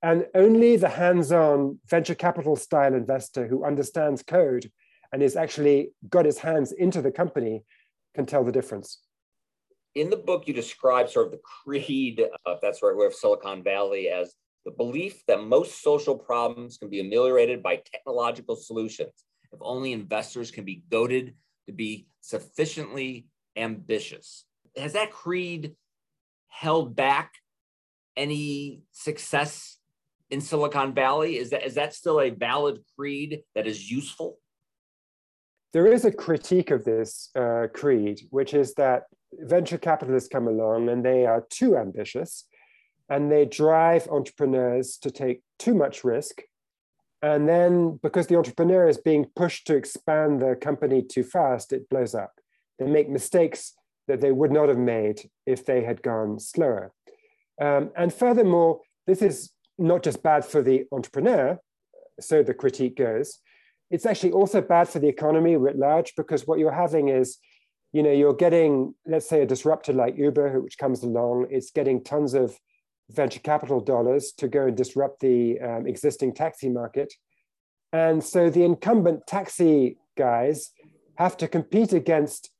and 0.02 0.26
only 0.34 0.76
the 0.76 0.88
hands 0.88 1.32
on 1.32 1.78
venture 1.86 2.14
capital 2.14 2.56
style 2.56 2.94
investor 2.94 3.46
who 3.46 3.64
understands 3.64 4.22
code 4.22 4.70
and 5.12 5.22
is 5.22 5.36
actually 5.36 5.90
got 6.08 6.24
his 6.24 6.38
hands 6.38 6.72
into 6.72 7.02
the 7.02 7.10
company 7.10 7.64
can 8.14 8.26
tell 8.26 8.44
the 8.44 8.52
difference. 8.52 9.00
In 9.94 10.10
the 10.10 10.16
book, 10.16 10.46
you 10.46 10.54
describe 10.54 11.08
sort 11.08 11.26
of 11.26 11.32
the 11.32 11.40
creed, 11.64 12.20
if 12.20 12.60
that's 12.60 12.82
right 12.82 13.06
of 13.06 13.14
Silicon 13.14 13.64
Valley 13.64 14.08
as 14.08 14.34
the 14.64 14.70
belief 14.70 15.24
that 15.26 15.42
most 15.42 15.82
social 15.82 16.16
problems 16.16 16.76
can 16.76 16.90
be 16.90 17.00
ameliorated 17.00 17.62
by 17.62 17.80
technological 17.92 18.54
solutions 18.54 19.24
if 19.50 19.58
only 19.62 19.92
investors 19.92 20.50
can 20.50 20.64
be 20.64 20.82
goaded 20.90 21.34
to 21.66 21.72
be 21.72 22.06
sufficiently 22.20 23.26
ambitious. 23.56 24.44
Has 24.78 24.92
that 24.92 25.10
creed 25.10 25.74
held 26.48 26.96
back 26.96 27.34
any 28.16 28.82
success 28.92 29.78
in 30.30 30.40
Silicon 30.40 30.94
Valley? 30.94 31.36
Is 31.36 31.50
that 31.50 31.64
is 31.66 31.74
that 31.74 31.94
still 31.94 32.20
a 32.20 32.30
valid 32.30 32.80
creed 32.96 33.42
that 33.54 33.66
is 33.66 33.90
useful? 33.90 34.38
There 35.72 35.86
is 35.86 36.04
a 36.04 36.12
critique 36.12 36.70
of 36.70 36.84
this 36.84 37.30
uh, 37.36 37.66
creed, 37.74 38.22
which 38.30 38.54
is 38.54 38.74
that 38.74 39.04
venture 39.32 39.78
capitalists 39.78 40.28
come 40.28 40.48
along 40.48 40.88
and 40.88 41.04
they 41.04 41.26
are 41.26 41.46
too 41.50 41.76
ambitious, 41.76 42.44
and 43.10 43.30
they 43.30 43.44
drive 43.44 44.08
entrepreneurs 44.08 44.96
to 44.98 45.10
take 45.10 45.42
too 45.58 45.74
much 45.74 46.04
risk. 46.04 46.42
And 47.20 47.48
then, 47.48 47.98
because 48.02 48.28
the 48.28 48.36
entrepreneur 48.36 48.88
is 48.88 48.96
being 48.96 49.26
pushed 49.34 49.66
to 49.66 49.76
expand 49.76 50.40
the 50.40 50.54
company 50.54 51.02
too 51.02 51.24
fast, 51.24 51.72
it 51.72 51.88
blows 51.88 52.14
up. 52.14 52.32
They 52.78 52.86
make 52.86 53.10
mistakes 53.10 53.74
that 54.08 54.20
they 54.20 54.32
would 54.32 54.50
not 54.50 54.68
have 54.68 54.78
made 54.78 55.30
if 55.46 55.64
they 55.64 55.84
had 55.84 56.02
gone 56.02 56.40
slower. 56.40 56.92
Um, 57.60 57.90
and 57.96 58.12
furthermore, 58.12 58.80
this 59.06 59.22
is 59.22 59.50
not 59.78 60.02
just 60.02 60.22
bad 60.22 60.44
for 60.44 60.62
the 60.62 60.84
entrepreneur, 60.90 61.58
so 62.20 62.42
the 62.42 62.54
critique 62.54 62.96
goes, 62.96 63.38
it's 63.90 64.06
actually 64.06 64.32
also 64.32 64.60
bad 64.60 64.88
for 64.88 64.98
the 64.98 65.08
economy 65.08 65.56
writ 65.56 65.78
large 65.78 66.14
because 66.16 66.46
what 66.46 66.58
you're 66.58 66.72
having 66.72 67.08
is, 67.08 67.38
you 67.92 68.02
know, 68.02 68.12
you're 68.12 68.34
getting, 68.34 68.94
let's 69.06 69.28
say, 69.28 69.42
a 69.42 69.46
disruptor 69.46 69.92
like 69.92 70.16
Uber, 70.16 70.60
which 70.60 70.78
comes 70.78 71.02
along, 71.02 71.46
it's 71.50 71.70
getting 71.70 72.04
tons 72.04 72.34
of 72.34 72.58
venture 73.10 73.40
capital 73.40 73.80
dollars 73.80 74.32
to 74.32 74.48
go 74.48 74.66
and 74.66 74.76
disrupt 74.76 75.20
the 75.20 75.58
um, 75.60 75.86
existing 75.86 76.34
taxi 76.34 76.68
market. 76.68 77.12
And 77.92 78.22
so 78.22 78.50
the 78.50 78.64
incumbent 78.64 79.26
taxi 79.26 79.96
guys 80.16 80.70
have 81.16 81.36
to 81.38 81.48
compete 81.48 81.94
against 81.94 82.50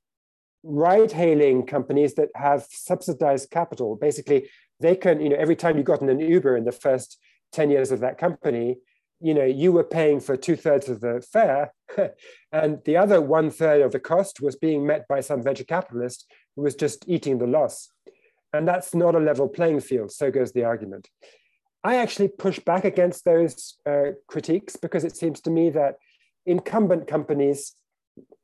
ride 0.62 1.12
hailing 1.12 1.66
companies 1.66 2.14
that 2.14 2.30
have 2.34 2.66
subsidized 2.70 3.50
capital. 3.50 3.96
Basically, 3.96 4.48
they 4.80 4.96
can, 4.96 5.20
you 5.20 5.28
know, 5.28 5.36
every 5.36 5.56
time 5.56 5.76
you 5.76 5.82
got 5.82 6.02
in 6.02 6.08
an 6.08 6.20
Uber 6.20 6.56
in 6.56 6.64
the 6.64 6.72
first 6.72 7.18
10 7.52 7.70
years 7.70 7.90
of 7.90 8.00
that 8.00 8.18
company, 8.18 8.78
you 9.20 9.34
know, 9.34 9.44
you 9.44 9.72
were 9.72 9.84
paying 9.84 10.20
for 10.20 10.36
two 10.36 10.54
thirds 10.54 10.88
of 10.88 11.00
the 11.00 11.20
fare, 11.32 11.72
and 12.52 12.78
the 12.84 12.96
other 12.96 13.20
one 13.20 13.50
third 13.50 13.82
of 13.82 13.90
the 13.90 13.98
cost 13.98 14.40
was 14.40 14.54
being 14.54 14.86
met 14.86 15.08
by 15.08 15.20
some 15.20 15.42
venture 15.42 15.64
capitalist 15.64 16.30
who 16.54 16.62
was 16.62 16.76
just 16.76 17.04
eating 17.08 17.38
the 17.38 17.46
loss. 17.46 17.88
And 18.52 18.66
that's 18.66 18.94
not 18.94 19.14
a 19.14 19.20
level 19.20 19.48
playing 19.48 19.80
field, 19.80 20.12
so 20.12 20.30
goes 20.30 20.52
the 20.52 20.64
argument. 20.64 21.08
I 21.82 21.96
actually 21.96 22.28
push 22.28 22.58
back 22.58 22.84
against 22.84 23.24
those 23.24 23.76
uh, 23.86 24.12
critiques 24.28 24.76
because 24.76 25.04
it 25.04 25.16
seems 25.16 25.40
to 25.42 25.50
me 25.50 25.70
that 25.70 25.96
incumbent 26.46 27.06
companies 27.06 27.74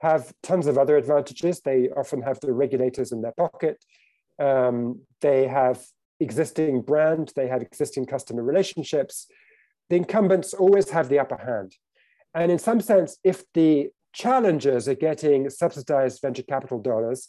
have 0.04 0.32
tons 0.42 0.66
of 0.66 0.76
other 0.76 0.96
advantages. 0.96 1.60
They 1.60 1.88
often 1.96 2.20
have 2.22 2.38
the 2.40 2.52
regulators 2.52 3.10
in 3.10 3.22
their 3.22 3.32
pocket. 3.32 3.82
Um, 4.38 5.00
they 5.20 5.46
have 5.46 5.78
existing 6.20 6.82
brand, 6.82 7.32
they 7.34 7.48
have 7.48 7.62
existing 7.62 8.04
customer 8.06 8.42
relationships. 8.42 9.26
The 9.88 9.96
incumbents 9.96 10.52
always 10.54 10.90
have 10.90 11.08
the 11.08 11.18
upper 11.18 11.38
hand. 11.38 11.70
And 12.34 12.52
in 12.52 12.58
some 12.58 12.80
sense, 12.80 13.16
if 13.24 13.44
the 13.54 13.88
challengers 14.12 14.88
are 14.88 15.00
getting 15.08 15.48
subsidized 15.50 16.20
venture 16.20 16.42
capital 16.42 16.80
dollars, 16.80 17.28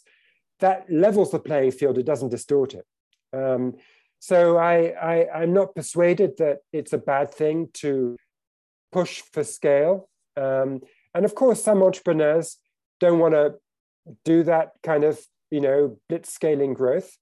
that 0.60 0.78
levels 0.90 1.30
the 1.30 1.38
playing 1.38 1.72
field, 1.72 1.98
it 1.98 2.06
doesn't 2.06 2.30
distort 2.30 2.74
it. 2.74 2.86
Um, 3.32 3.74
so 4.18 4.56
I, 4.58 5.26
am 5.42 5.52
not 5.52 5.74
persuaded 5.74 6.38
that 6.38 6.58
it's 6.72 6.92
a 6.92 6.98
bad 6.98 7.32
thing 7.32 7.68
to 7.74 8.16
push 8.92 9.22
for 9.32 9.44
scale. 9.44 10.08
Um, 10.36 10.80
and 11.14 11.24
of 11.24 11.34
course, 11.34 11.62
some 11.62 11.82
entrepreneurs 11.82 12.58
don't 13.00 13.18
want 13.18 13.34
to 13.34 13.54
do 14.24 14.42
that 14.44 14.72
kind 14.82 15.04
of, 15.04 15.20
you 15.50 15.60
know, 15.60 15.98
blitz 16.08 16.32
scaling 16.32 16.74
growth 16.74 17.16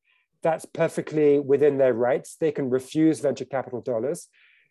that's 0.44 0.66
perfectly 0.66 1.40
within 1.40 1.78
their 1.78 1.94
rights. 1.94 2.36
They 2.38 2.52
can 2.52 2.68
refuse 2.70 3.18
venture 3.18 3.46
capital 3.46 3.80
dollars. 3.80 4.28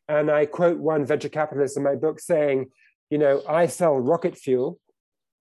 And 0.07 0.29
I 0.29 0.45
quote 0.45 0.77
one 0.77 1.03
venture 1.03 1.29
capitalist 1.29 1.75
in 1.75 1.83
my 1.83 1.95
book 1.95 2.19
saying, 2.19 2.67
you 3.10 3.17
know, 3.17 3.41
I 3.50 3.65
sell 3.65 3.98
rocket 3.98 4.38
fuel. 4.38 4.79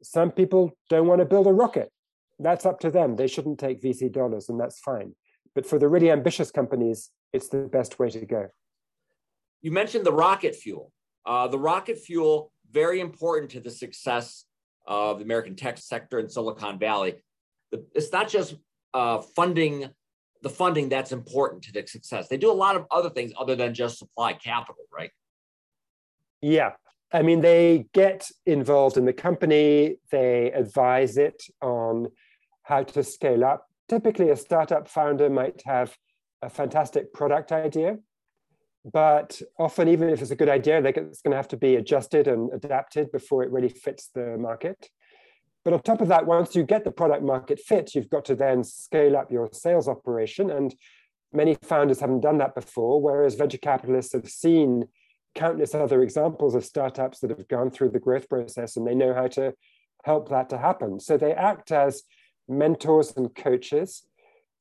Some 0.03 0.33
people 0.33 0.73
don't 0.89 1.07
want 1.07 1.21
to 1.21 1.27
build 1.27 1.47
a 1.47 1.53
rocket. 1.53 1.93
That's 2.39 2.65
up 2.65 2.81
to 2.81 2.91
them. 2.91 3.17
They 3.17 3.29
shouldn't 3.29 3.61
take 3.61 3.83
VC 3.83 4.11
dollars, 4.11 4.49
and 4.49 4.59
that's 4.59 4.81
fine. 4.81 5.15
But 5.55 5.67
for 5.67 5.79
the 5.79 5.87
really 5.87 6.11
ambitious 6.11 6.51
companies, 6.51 7.11
it's 7.33 7.49
the 7.49 7.59
best 7.59 7.99
way 7.99 8.09
to 8.11 8.25
go. 8.25 8.49
You 9.61 9.71
mentioned 9.71 10.07
the 10.07 10.13
rocket 10.13 10.57
fuel. 10.57 10.93
Uh, 11.27 11.47
the 11.47 11.59
rocket 11.59 11.99
fuel, 11.99 12.53
very 12.71 13.01
important 13.01 13.51
to 13.53 13.61
the 13.61 13.71
success 13.71 14.45
of 14.87 15.19
the 15.19 15.25
American 15.25 15.57
tech 15.57 15.79
sector 15.79 16.19
in 16.19 16.29
Silicon 16.29 16.79
Valley. 16.79 17.15
It's 17.95 18.13
not 18.13 18.29
just 18.29 18.57
uh, 18.95 19.21
funding 19.35 19.89
the 20.43 20.51
funding 20.51 20.89
that's 20.89 21.13
important 21.13 21.63
to 21.63 21.73
the 21.73 21.87
success. 21.87 22.29
They 22.29 22.37
do 22.37 22.51
a 22.51 22.53
lot 22.53 22.77
of 22.77 22.85
other 22.91 23.09
things 23.09 23.33
other 23.39 23.55
than 23.55 23.75
just 23.75 23.99
supply 23.99 24.33
capital, 24.33 24.85
right? 24.93 25.11
Yeah. 26.41 26.73
I 27.13 27.23
mean, 27.23 27.41
they 27.41 27.87
get 27.93 28.29
involved 28.47 28.97
in 28.97 29.05
the 29.05 29.13
company, 29.13 29.99
they 30.11 30.51
advise 30.51 31.17
it 31.17 31.43
on 31.61 32.09
how 32.63 32.83
to 32.83 33.05
scale 33.05 33.45
up. 33.45 33.69
Typically, 33.89 34.31
a 34.31 34.37
startup 34.37 34.89
founder 34.89 35.29
might 35.29 35.63
have 35.65 35.97
a 36.41 36.49
fantastic 36.49 37.13
product 37.13 37.53
idea, 37.53 37.99
but 38.85 39.41
often, 39.59 39.89
even 39.89 40.09
if 40.09 40.21
it's 40.21 40.33
a 40.33 40.37
good 40.37 40.49
idea, 40.49 40.83
it's 40.83 41.23
going 41.23 41.31
to 41.31 41.37
have 41.37 41.49
to 41.49 41.57
be 41.57 41.77
adjusted 41.77 42.27
and 42.27 42.53
adapted 42.53 43.13
before 43.13 43.43
it 43.43 43.51
really 43.53 43.69
fits 43.69 44.09
the 44.15 44.37
market. 44.39 44.89
But 45.65 45.75
on 45.75 45.83
top 45.83 46.01
of 46.01 46.09
that, 46.09 46.27
once 46.27 46.57
you 46.57 46.65
get 46.65 46.83
the 46.83 46.91
product 46.91 47.23
market 47.23 47.61
fit, 47.61 47.95
you've 47.95 48.11
got 48.11 48.25
to 48.25 48.35
then 48.35 48.65
scale 48.65 49.17
up 49.17 49.31
your 49.31 49.49
sales 49.53 49.87
operation. 49.87 50.51
And 50.51 50.75
many 51.33 51.57
founders 51.63 52.01
haven't 52.01 52.21
done 52.21 52.39
that 52.39 52.57
before, 52.57 53.01
whereas 53.01 53.37
venture 53.37 53.59
capitalists 53.59 54.15
have 54.15 54.29
seen 54.29 54.89
countless 55.35 55.75
other 55.75 56.03
examples 56.03 56.55
of 56.55 56.65
startups 56.65 57.21
that 57.21 57.31
have 57.31 57.49
gone 57.49 57.71
through 57.71 57.91
the 57.91 58.01
growth 58.01 58.29
process 58.29 58.77
and 58.77 58.87
they 58.87 58.95
know 58.95 59.15
how 59.15 59.29
to 59.29 59.55
help 60.05 60.29
that 60.29 60.51
to 60.51 60.59
happen. 60.59 61.01
So 61.01 61.17
they 61.17 61.33
act 61.33 61.71
as 61.71 62.03
mentors 62.49 63.13
and 63.17 63.35
coaches. 63.35 64.05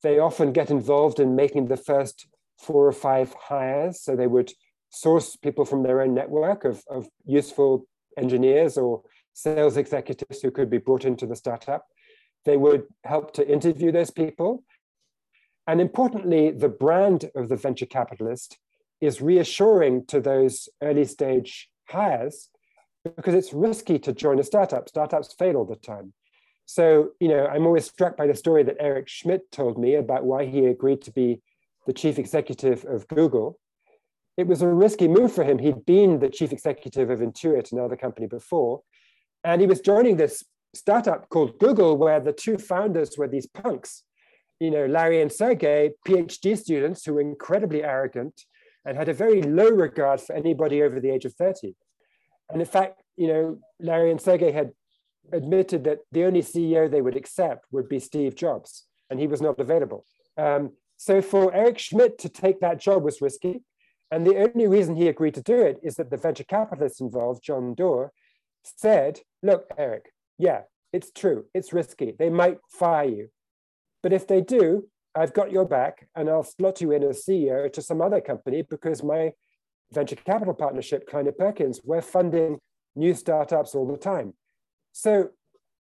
They 0.02 0.18
often 0.18 0.52
get 0.52 0.70
involved 0.70 1.20
in 1.20 1.36
making 1.36 1.66
the 1.66 1.76
first 1.76 2.26
four 2.58 2.86
or 2.86 2.92
five 2.92 3.34
hires. 3.34 4.02
So 4.02 4.16
they 4.16 4.26
would 4.26 4.52
source 4.90 5.36
people 5.36 5.64
from 5.64 5.82
their 5.82 6.00
own 6.00 6.14
network 6.14 6.64
of, 6.64 6.82
of 6.88 7.08
useful 7.24 7.86
engineers 8.18 8.76
or 8.76 9.02
sales 9.32 9.76
executives 9.76 10.40
who 10.42 10.50
could 10.50 10.70
be 10.70 10.78
brought 10.78 11.04
into 11.04 11.26
the 11.26 11.36
startup. 11.36 11.86
They 12.44 12.56
would 12.56 12.84
help 13.04 13.32
to 13.34 13.48
interview 13.48 13.92
those 13.92 14.10
people. 14.10 14.64
And 15.66 15.80
importantly, 15.80 16.50
the 16.50 16.68
brand 16.68 17.30
of 17.34 17.48
the 17.48 17.56
venture 17.56 17.86
capitalist 17.86 18.58
is 19.00 19.22
reassuring 19.22 20.06
to 20.06 20.20
those 20.20 20.68
early 20.82 21.04
stage 21.04 21.68
hires 21.88 22.48
because 23.16 23.34
it's 23.34 23.52
risky 23.52 23.98
to 24.00 24.12
join 24.12 24.38
a 24.38 24.44
startup. 24.44 24.88
Startups 24.88 25.34
fail 25.34 25.56
all 25.56 25.64
the 25.64 25.76
time. 25.76 26.12
So, 26.66 27.10
you 27.20 27.28
know, 27.28 27.46
I'm 27.46 27.66
always 27.66 27.84
struck 27.84 28.16
by 28.16 28.26
the 28.26 28.34
story 28.34 28.62
that 28.64 28.76
Eric 28.78 29.08
Schmidt 29.08 29.50
told 29.50 29.78
me 29.78 29.96
about 29.96 30.24
why 30.24 30.46
he 30.46 30.66
agreed 30.66 31.02
to 31.02 31.10
be 31.10 31.40
the 31.86 31.92
chief 31.92 32.18
executive 32.18 32.84
of 32.84 33.08
Google. 33.08 33.58
it 34.36 34.46
was 34.46 34.62
a 34.62 34.68
risky 34.68 35.08
move 35.08 35.32
for 35.32 35.44
him. 35.44 35.58
He'd 35.58 35.84
been 35.84 36.18
the 36.18 36.30
chief 36.30 36.52
executive 36.52 37.10
of 37.10 37.20
Intuit, 37.20 37.70
another 37.72 37.96
company 37.96 38.26
before, 38.26 38.82
and 39.44 39.60
he 39.60 39.66
was 39.66 39.80
joining 39.80 40.16
this 40.16 40.42
startup 40.74 41.28
called 41.28 41.58
Google, 41.58 41.96
where 41.96 42.20
the 42.20 42.32
two 42.32 42.56
founders 42.56 43.18
were 43.18 43.28
these 43.28 43.46
punks, 43.46 44.04
you 44.58 44.70
know, 44.70 44.86
Larry 44.86 45.20
and 45.20 45.30
Sergey, 45.30 45.90
PhD 46.06 46.56
students 46.56 47.04
who 47.04 47.14
were 47.14 47.20
incredibly 47.20 47.82
arrogant 47.82 48.40
and 48.84 48.96
had 48.96 49.08
a 49.08 49.14
very 49.14 49.42
low 49.42 49.68
regard 49.68 50.20
for 50.20 50.34
anybody 50.34 50.82
over 50.82 51.00
the 51.00 51.10
age 51.10 51.24
of 51.24 51.34
30. 51.34 51.74
And 52.50 52.60
in 52.60 52.66
fact, 52.66 53.02
you 53.16 53.28
know, 53.28 53.58
Larry 53.80 54.10
and 54.10 54.20
Sergey 54.20 54.52
had 54.52 54.72
admitted 55.32 55.84
that 55.84 55.98
the 56.10 56.24
only 56.24 56.42
CEO 56.42 56.90
they 56.90 57.00
would 57.00 57.16
accept 57.16 57.66
would 57.70 57.88
be 57.88 57.98
Steve 57.98 58.34
Jobs, 58.34 58.86
and 59.10 59.20
he 59.20 59.26
was 59.26 59.40
not 59.40 59.60
available. 59.60 60.04
Um, 60.36 60.72
so 61.02 61.20
for 61.20 61.52
Eric 61.52 61.80
Schmidt 61.80 62.16
to 62.18 62.28
take 62.28 62.60
that 62.60 62.78
job 62.78 63.02
was 63.02 63.20
risky. 63.20 63.64
And 64.12 64.24
the 64.24 64.36
only 64.36 64.68
reason 64.68 64.94
he 64.94 65.08
agreed 65.08 65.34
to 65.34 65.42
do 65.42 65.60
it 65.60 65.80
is 65.82 65.96
that 65.96 66.10
the 66.10 66.16
venture 66.16 66.44
capitalist 66.44 67.00
involved, 67.00 67.42
John 67.42 67.74
Doerr, 67.74 68.12
said, 68.62 69.18
Look, 69.42 69.66
Eric, 69.76 70.12
yeah, 70.38 70.60
it's 70.92 71.10
true, 71.10 71.46
it's 71.54 71.72
risky. 71.72 72.14
They 72.16 72.30
might 72.30 72.58
fire 72.70 73.08
you. 73.08 73.28
But 74.04 74.12
if 74.12 74.28
they 74.28 74.42
do, 74.42 74.86
I've 75.12 75.32
got 75.32 75.50
your 75.50 75.64
back 75.64 76.06
and 76.14 76.30
I'll 76.30 76.44
slot 76.44 76.80
you 76.80 76.92
in 76.92 77.02
as 77.02 77.24
CEO 77.24 77.72
to 77.72 77.82
some 77.82 78.00
other 78.00 78.20
company 78.20 78.62
because 78.62 79.02
my 79.02 79.32
venture 79.92 80.14
capital 80.14 80.54
partnership, 80.54 81.08
Kleiner 81.08 81.32
Perkins, 81.32 81.80
we're 81.82 82.00
funding 82.00 82.60
new 82.94 83.14
startups 83.14 83.74
all 83.74 83.90
the 83.90 83.98
time. 83.98 84.34
So 84.92 85.30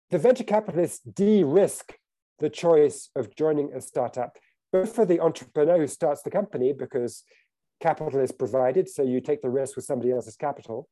the 0.09 0.17
venture 0.17 0.45
capitalists 0.45 1.01
de-risk 1.01 1.93
the 2.39 2.49
choice 2.49 3.09
of 3.15 3.35
joining 3.35 3.71
a 3.71 3.79
startup, 3.79 4.37
both 4.71 4.95
for 4.95 5.05
the 5.05 5.19
entrepreneur 5.19 5.79
who 5.79 5.87
starts 5.87 6.21
the 6.21 6.31
company 6.31 6.73
because 6.73 7.23
capital 7.81 8.19
is 8.19 8.31
provided, 8.31 8.87
so 8.87 9.03
you 9.03 9.19
take 9.19 9.41
the 9.41 9.49
risk 9.49 9.75
with 9.75 9.85
somebody 9.85 10.11
else's 10.11 10.35
capital, 10.35 10.87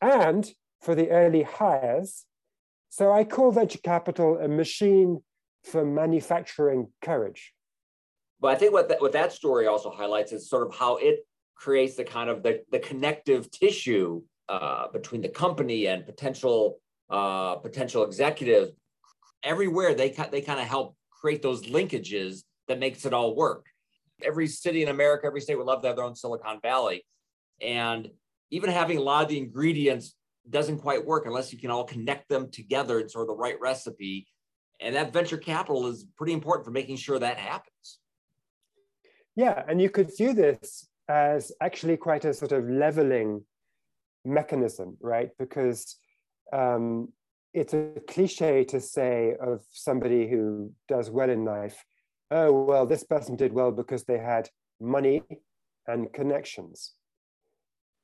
and 0.00 0.50
for 0.80 0.94
the 0.94 1.10
early 1.10 1.42
hires. 1.42 2.24
So 2.88 3.12
I 3.12 3.24
call 3.24 3.52
venture 3.52 3.78
capital 3.78 4.38
a 4.38 4.48
machine 4.48 5.22
for 5.64 5.84
manufacturing 5.84 6.88
courage. 7.02 7.52
But 8.40 8.48
I 8.48 8.54
think 8.54 8.72
what 8.72 8.88
that, 8.88 9.00
what 9.00 9.12
that 9.12 9.32
story 9.32 9.66
also 9.66 9.90
highlights 9.90 10.32
is 10.32 10.48
sort 10.48 10.66
of 10.66 10.74
how 10.74 10.96
it 10.96 11.26
creates 11.54 11.96
the 11.96 12.04
kind 12.04 12.30
of 12.30 12.42
the, 12.42 12.62
the 12.72 12.78
connective 12.78 13.50
tissue 13.50 14.22
uh, 14.48 14.88
between 14.88 15.20
the 15.20 15.28
company 15.28 15.86
and 15.86 16.06
potential 16.06 16.80
uh, 17.10 17.56
potential 17.56 18.04
executives. 18.04 18.70
Everywhere 19.42 19.94
they 19.94 20.10
they 20.30 20.40
kind 20.40 20.60
of 20.60 20.66
help 20.66 20.96
create 21.10 21.42
those 21.42 21.62
linkages 21.64 22.44
that 22.70 22.78
makes 22.78 23.04
it 23.04 23.12
all 23.12 23.34
work. 23.34 23.66
Every 24.22 24.46
city 24.46 24.82
in 24.82 24.88
America, 24.88 25.26
every 25.26 25.40
state 25.40 25.56
would 25.56 25.66
love 25.66 25.82
to 25.82 25.88
have 25.88 25.96
their 25.96 26.04
own 26.04 26.14
Silicon 26.14 26.60
Valley, 26.62 27.04
and 27.60 28.08
even 28.50 28.70
having 28.70 28.98
a 28.98 29.02
lot 29.02 29.22
of 29.22 29.28
the 29.28 29.38
ingredients 29.38 30.14
doesn't 30.48 30.78
quite 30.78 31.04
work 31.04 31.26
unless 31.26 31.52
you 31.52 31.58
can 31.58 31.70
all 31.70 31.84
connect 31.84 32.28
them 32.28 32.50
together 32.50 32.98
in 33.00 33.08
sort 33.08 33.22
of 33.22 33.28
the 33.28 33.42
right 33.42 33.60
recipe. 33.60 34.26
And 34.80 34.94
that 34.96 35.12
venture 35.12 35.36
capital 35.36 35.86
is 35.86 36.06
pretty 36.16 36.32
important 36.32 36.64
for 36.64 36.70
making 36.70 36.96
sure 36.96 37.18
that 37.18 37.38
happens. 37.38 37.98
Yeah, 39.36 39.62
and 39.68 39.80
you 39.80 39.90
could 39.90 40.10
view 40.16 40.32
this 40.32 40.88
as 41.08 41.52
actually 41.60 41.96
quite 41.96 42.24
a 42.24 42.32
sort 42.32 42.52
of 42.52 42.68
leveling 42.68 43.44
mechanism, 44.24 44.96
right? 45.00 45.30
Because 45.38 45.96
um, 46.52 47.12
it's 47.52 47.74
a 47.74 47.92
cliche 48.08 48.64
to 48.64 48.80
say 48.80 49.34
of 49.40 49.60
somebody 49.72 50.28
who 50.28 50.72
does 50.88 51.10
well 51.10 51.30
in 51.30 51.44
life, 51.44 51.84
oh, 52.30 52.52
well, 52.52 52.86
this 52.86 53.04
person 53.04 53.36
did 53.36 53.52
well 53.52 53.72
because 53.72 54.04
they 54.04 54.18
had 54.18 54.48
money 54.80 55.22
and 55.86 56.12
connections. 56.12 56.94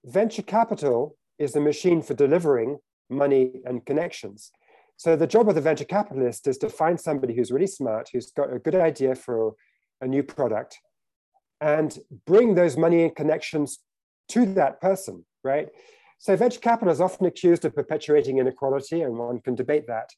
Venture 0.05 0.43
capital 0.43 1.17
is 1.39 1.55
a 1.57 1.61
machine 1.61 2.03
for 2.03 2.15
delivering 2.15 2.79
money 3.09 3.61
and 3.65 3.85
connections. 3.85 4.51
So 4.97 5.15
the 5.15 5.27
job 5.27 5.49
of 5.49 5.55
the 5.55 5.61
venture 5.61 5.85
capitalist 5.85 6.47
is 6.47 6.59
to 6.59 6.71
find 6.71 6.99
somebody 6.99 7.35
who's 7.35 7.53
really 7.53 7.67
smart, 7.67 8.09
who's 8.13 8.31
got 8.31 8.53
a 8.53 8.59
good 8.59 8.75
idea 8.75 9.15
for 9.15 9.55
a 10.01 10.07
new 10.07 10.23
product, 10.23 10.79
and 11.61 11.99
bring 12.27 12.55
those 12.55 12.77
money 12.77 13.05
and 13.05 13.15
connections 13.15 13.79
to 14.29 14.47
that 14.55 14.81
person, 14.81 15.25
right? 15.45 15.69
So 16.19 16.35
venture 16.35 16.61
capital 16.61 16.93
is 16.93 17.01
often 17.01 17.27
accused 17.27 17.65
of 17.65 17.75
perpetuating 17.75 18.39
inequality, 18.39 19.03
and 19.03 19.19
one 19.19 19.41
can 19.41 19.55
debate 19.55 19.87
that. 19.87 20.11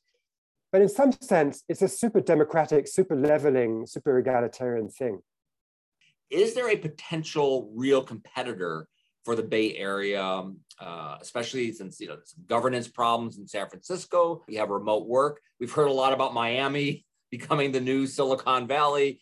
But 0.70 0.82
in 0.82 0.88
some 0.88 1.12
sense, 1.12 1.64
it's 1.68 1.82
a 1.82 1.88
super 1.88 2.20
democratic, 2.20 2.88
super 2.88 3.16
leveling, 3.16 3.86
super 3.86 4.18
egalitarian 4.18 4.88
thing. 4.88 5.20
Is 6.30 6.54
there 6.54 6.68
a 6.68 6.76
potential 6.76 7.70
real 7.74 8.02
competitor 8.02 8.86
for 9.24 9.34
the 9.34 9.42
Bay 9.42 9.76
Area, 9.76 10.22
um, 10.22 10.58
uh, 10.78 11.16
especially 11.20 11.72
since 11.72 12.00
you 12.00 12.08
know 12.08 12.18
some 12.24 12.44
governance 12.46 12.86
problems 12.86 13.38
in 13.38 13.46
San 13.46 13.68
Francisco? 13.68 14.44
You 14.46 14.58
have 14.58 14.68
remote 14.68 15.06
work. 15.06 15.40
We've 15.58 15.72
heard 15.72 15.88
a 15.88 15.92
lot 15.92 16.12
about 16.12 16.34
Miami 16.34 17.06
becoming 17.30 17.72
the 17.72 17.80
new 17.80 18.06
Silicon 18.06 18.66
Valley. 18.66 19.20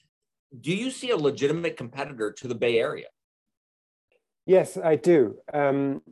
Do 0.61 0.75
you 0.75 0.91
see 0.91 1.11
a 1.11 1.17
legitimate 1.17 1.77
competitor 1.77 2.33
to 2.33 2.49
the 2.49 2.55
Bay 2.55 2.79
Area? 2.79 3.07
Yes, 4.47 4.77
I 4.77 4.97
do. 4.97 5.37
Um, 5.53 6.03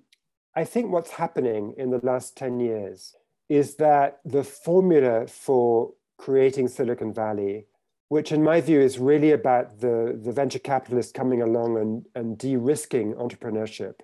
I 0.56 0.64
think 0.64 0.90
what's 0.90 1.10
happening 1.10 1.74
in 1.76 1.90
the 1.90 2.00
last 2.02 2.36
10 2.36 2.60
years 2.60 3.14
is 3.48 3.76
that 3.76 4.20
the 4.24 4.44
formula 4.44 5.26
for 5.26 5.92
creating 6.18 6.68
Silicon 6.68 7.12
Valley, 7.12 7.66
which 8.08 8.32
in 8.32 8.42
my 8.42 8.60
view 8.60 8.80
is 8.80 8.98
really 8.98 9.32
about 9.32 9.80
the, 9.80 10.18
the 10.22 10.32
venture 10.32 10.58
capitalists 10.58 11.12
coming 11.12 11.42
along 11.42 11.76
and, 11.78 12.06
and 12.14 12.38
de-risking 12.38 13.14
entrepreneurship, 13.14 13.94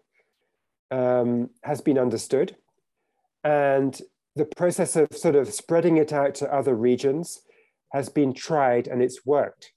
um, 0.90 1.50
has 1.62 1.81
been 1.81 1.98
understood. 1.98 2.57
And 3.44 3.98
the 4.37 4.44
process 4.44 4.96
of 4.96 5.09
sort 5.14 5.37
of 5.37 5.53
spreading 5.53 5.96
it 5.96 6.12
out 6.12 6.35
to 6.37 6.55
other 6.55 6.74
regions 6.74 7.40
has 7.92 8.09
been 8.09 8.33
tried 8.33 8.87
and 8.87 9.03
it's 9.03 9.24
worked. 9.24 9.72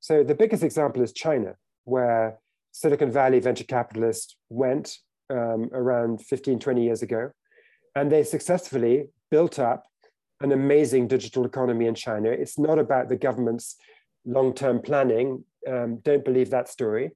So 0.00 0.22
the 0.22 0.34
biggest 0.34 0.62
example 0.62 1.02
is 1.02 1.12
China, 1.12 1.56
where 1.84 2.38
Silicon 2.72 3.10
Valley 3.10 3.40
venture 3.40 3.64
capitalists 3.64 4.36
went 4.48 4.98
um, 5.30 5.68
around 5.72 6.22
15, 6.22 6.58
20 6.58 6.82
years 6.84 7.02
ago. 7.02 7.30
And 7.94 8.10
they 8.10 8.22
successfully 8.22 9.08
built 9.30 9.58
up 9.58 9.84
an 10.40 10.52
amazing 10.52 11.08
digital 11.08 11.44
economy 11.44 11.86
in 11.86 11.94
China. 11.94 12.30
It's 12.30 12.58
not 12.58 12.78
about 12.78 13.08
the 13.08 13.16
government's 13.16 13.76
long 14.24 14.54
term 14.54 14.80
planning. 14.80 15.44
Um, 15.66 15.98
don't 15.98 16.24
believe 16.24 16.50
that 16.50 16.68
story. 16.68 17.10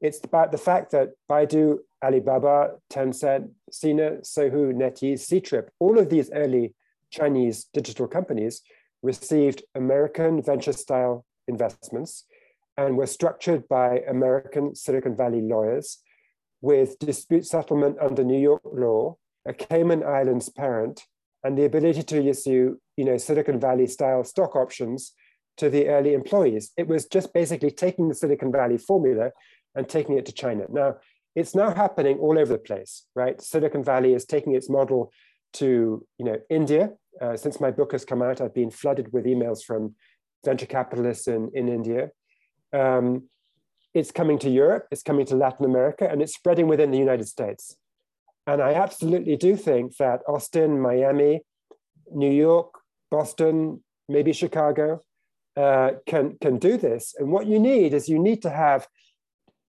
It's 0.00 0.20
about 0.24 0.50
the 0.50 0.58
fact 0.58 0.90
that 0.92 1.10
Baidu, 1.30 1.78
Alibaba, 2.02 2.72
Tencent, 2.90 3.50
Sina, 3.70 4.18
Sohu, 4.22 4.72
NetEase, 4.72 5.22
Ctrip, 5.28 5.68
all 5.78 5.98
of 5.98 6.10
these 6.10 6.30
early 6.32 6.74
Chinese 7.10 7.66
digital 7.72 8.08
companies 8.08 8.62
received 9.02 9.62
American 9.74 10.42
venture 10.42 10.72
style 10.72 11.24
investments 11.46 12.24
and 12.76 12.96
were 12.96 13.06
structured 13.06 13.68
by 13.68 14.00
American 14.08 14.74
Silicon 14.74 15.16
Valley 15.16 15.42
lawyers 15.42 15.98
with 16.60 16.98
dispute 16.98 17.44
settlement 17.44 17.98
under 18.00 18.24
New 18.24 18.38
York 18.38 18.62
law, 18.64 19.16
a 19.46 19.52
Cayman 19.52 20.02
Islands 20.02 20.48
parent, 20.48 21.02
and 21.44 21.58
the 21.58 21.64
ability 21.64 22.02
to 22.04 22.26
issue, 22.26 22.76
you 22.96 23.04
know, 23.04 23.16
Silicon 23.16 23.58
Valley 23.58 23.86
style 23.86 24.24
stock 24.24 24.54
options 24.54 25.12
to 25.56 25.68
the 25.68 25.88
early 25.88 26.14
employees. 26.14 26.70
It 26.76 26.86
was 26.86 27.06
just 27.06 27.32
basically 27.34 27.70
taking 27.70 28.08
the 28.08 28.14
Silicon 28.14 28.52
Valley 28.52 28.78
formula 28.78 29.30
and 29.74 29.88
taking 29.88 30.16
it 30.16 30.26
to 30.26 30.32
China. 30.32 30.64
Now, 30.70 30.96
it's 31.34 31.54
now 31.54 31.74
happening 31.74 32.18
all 32.18 32.38
over 32.38 32.52
the 32.52 32.58
place, 32.58 33.06
right? 33.14 33.40
Silicon 33.40 33.82
Valley 33.82 34.14
is 34.14 34.24
taking 34.24 34.54
its 34.54 34.68
model 34.68 35.10
to, 35.54 36.06
you 36.18 36.24
know, 36.24 36.38
India. 36.48 36.90
Uh, 37.20 37.36
since 37.36 37.60
my 37.60 37.70
book 37.70 37.92
has 37.92 38.04
come 38.04 38.22
out, 38.22 38.40
I've 38.40 38.54
been 38.54 38.70
flooded 38.70 39.12
with 39.12 39.24
emails 39.24 39.62
from 39.64 39.94
venture 40.44 40.66
capitalists 40.66 41.28
in, 41.28 41.50
in 41.54 41.68
India. 41.68 42.10
Um, 42.72 43.28
it's 43.94 44.10
coming 44.10 44.38
to 44.40 44.48
Europe, 44.48 44.86
it's 44.90 45.02
coming 45.02 45.26
to 45.26 45.36
Latin 45.36 45.66
America, 45.66 46.08
and 46.10 46.22
it's 46.22 46.34
spreading 46.34 46.68
within 46.68 46.90
the 46.90 46.98
United 46.98 47.28
States. 47.28 47.76
And 48.46 48.60
I 48.60 48.74
absolutely 48.74 49.36
do 49.36 49.56
think 49.56 49.96
that 49.98 50.22
Austin, 50.26 50.80
Miami, 50.80 51.42
New 52.10 52.30
York, 52.30 52.74
Boston, 53.10 53.82
maybe 54.08 54.32
Chicago 54.32 55.02
uh, 55.56 55.92
can, 56.06 56.36
can 56.40 56.58
do 56.58 56.76
this. 56.76 57.14
And 57.18 57.30
what 57.30 57.46
you 57.46 57.58
need 57.58 57.94
is 57.94 58.08
you 58.08 58.18
need 58.18 58.42
to 58.42 58.50
have 58.50 58.88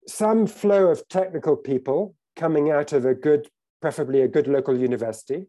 some 0.07 0.47
flow 0.47 0.87
of 0.87 1.07
technical 1.07 1.55
people 1.55 2.15
coming 2.35 2.69
out 2.69 2.93
of 2.93 3.05
a 3.05 3.13
good, 3.13 3.49
preferably 3.81 4.21
a 4.21 4.27
good 4.27 4.47
local 4.47 4.77
university. 4.77 5.47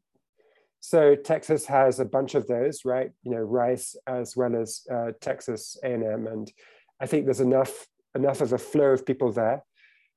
So 0.81 1.15
Texas 1.15 1.67
has 1.67 2.01
a 2.01 2.07
bunch 2.07 2.35
of 2.35 2.47
those, 2.47 2.85
right? 2.85 3.11
You 3.23 3.33
know, 3.33 3.39
Rice 3.39 3.97
as 4.07 4.35
well 4.35 4.57
as 4.57 4.83
uh, 4.91 5.13
Texas 5.21 5.77
A&M, 5.85 6.27
and 6.27 6.51
I 7.01 7.07
think 7.07 7.27
there's 7.27 7.41
enough 7.41 7.87
enough 8.15 8.41
of 8.41 8.53
a 8.53 8.59
flow 8.59 8.91
of 8.91 9.07
people 9.07 9.31
there. 9.31 9.63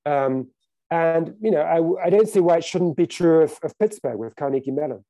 Um, 0.06 0.50
and 0.93 1.34
you 1.41 1.49
know, 1.49 1.62
I, 1.62 2.06
I 2.06 2.10
don't 2.12 2.29
see 2.29 2.39
why 2.39 2.58
it 2.58 2.63
shouldn't 2.63 2.95
be 2.95 3.08
true 3.08 3.41
of, 3.41 3.58
of 3.63 3.77
Pittsburgh 3.79 4.19
with 4.19 4.36
Carnegie 4.36 4.69
Mellon. 4.69 5.03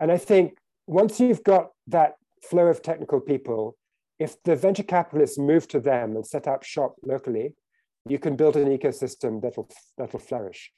And 0.00 0.10
I 0.10 0.16
think 0.16 0.56
once 0.86 1.20
you've 1.20 1.44
got 1.44 1.72
that 1.88 2.14
flow 2.42 2.68
of 2.68 2.80
technical 2.80 3.20
people, 3.20 3.76
if 4.18 4.42
the 4.44 4.56
venture 4.56 4.82
capitalists 4.82 5.38
move 5.38 5.68
to 5.68 5.78
them 5.78 6.16
and 6.16 6.26
set 6.26 6.48
up 6.48 6.62
shop 6.62 6.94
locally, 7.02 7.54
you 8.08 8.18
can 8.18 8.34
build 8.34 8.56
an 8.56 8.74
ecosystem 8.76 9.42
that'll 9.42 9.68
that'll 9.98 10.20
flourish. 10.20 10.72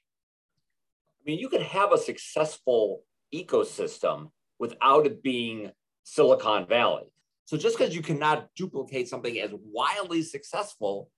I 1.21 1.23
mean, 1.25 1.39
you 1.39 1.49
can 1.49 1.63
have 1.63 1.93
a 1.93 1.99
successful 1.99 3.05
ecosystem 3.33 4.31
without 4.59 5.07
it 5.07 5.23
being 5.23 5.71
Silicon 6.03 6.67
Valley. 6.67 7.07
So 7.45 7.57
just 7.57 7.79
because 7.79 7.95
you 7.95 8.03
cannot 8.03 8.49
duplicate 8.57 9.09
something 9.09 9.39
as 9.39 9.53
wildly 9.53 10.23
successful 10.23 11.11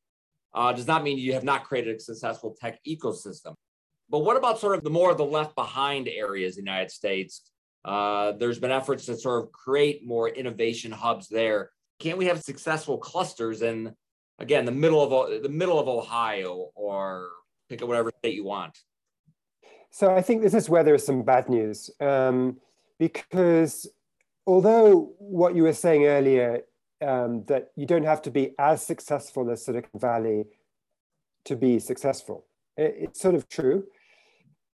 uh, 0.54 0.72
does 0.72 0.86
not 0.86 1.02
mean 1.02 1.18
you 1.18 1.32
have 1.32 1.44
not 1.44 1.64
created 1.64 1.96
a 1.96 2.00
successful 2.00 2.56
tech 2.60 2.78
ecosystem. 2.86 3.54
But 4.08 4.20
what 4.20 4.36
about 4.36 4.60
sort 4.60 4.76
of 4.76 4.84
the 4.84 4.90
more 4.90 5.10
of 5.10 5.16
the 5.18 5.24
left 5.24 5.54
behind 5.54 6.08
areas 6.08 6.56
in 6.56 6.64
the 6.64 6.70
United 6.70 6.90
States? 6.90 7.50
Uh, 7.84 8.32
there's 8.32 8.58
been 8.58 8.70
efforts 8.70 9.06
to 9.06 9.16
sort 9.16 9.44
of 9.44 9.52
create 9.52 10.06
more 10.06 10.28
innovation 10.28 10.92
hubs 10.92 11.28
there. 11.28 11.70
Can't 11.98 12.18
we 12.18 12.26
have 12.26 12.40
successful 12.42 12.98
clusters 12.98 13.62
in, 13.62 13.94
again, 14.38 14.64
the 14.64 14.72
middle 14.72 15.02
of 15.02 15.42
the 15.42 15.48
middle 15.48 15.78
of 15.78 15.88
Ohio 15.88 16.70
or 16.74 17.30
pick 17.68 17.82
up 17.82 17.88
whatever 17.88 18.12
state 18.18 18.34
you 18.34 18.44
want? 18.44 18.78
So 19.90 20.14
I 20.14 20.22
think 20.22 20.42
this 20.42 20.54
is 20.54 20.68
where 20.68 20.82
there 20.82 20.94
is 20.94 21.06
some 21.06 21.22
bad 21.22 21.48
news 21.48 21.90
um, 22.00 22.58
because 22.98 23.88
although 24.46 25.14
what 25.18 25.54
you 25.54 25.62
were 25.62 25.72
saying 25.72 26.06
earlier 26.06 26.62
um, 27.04 27.44
that 27.46 27.70
you 27.76 27.86
don't 27.86 28.04
have 28.04 28.22
to 28.22 28.30
be 28.30 28.52
as 28.58 28.84
successful 28.84 29.50
as 29.50 29.64
Silicon 29.64 30.00
Valley 30.00 30.44
to 31.44 31.56
be 31.56 31.78
successful, 31.78 32.46
it, 32.76 32.94
it's 32.98 33.20
sort 33.20 33.34
of 33.34 33.48
true. 33.48 33.84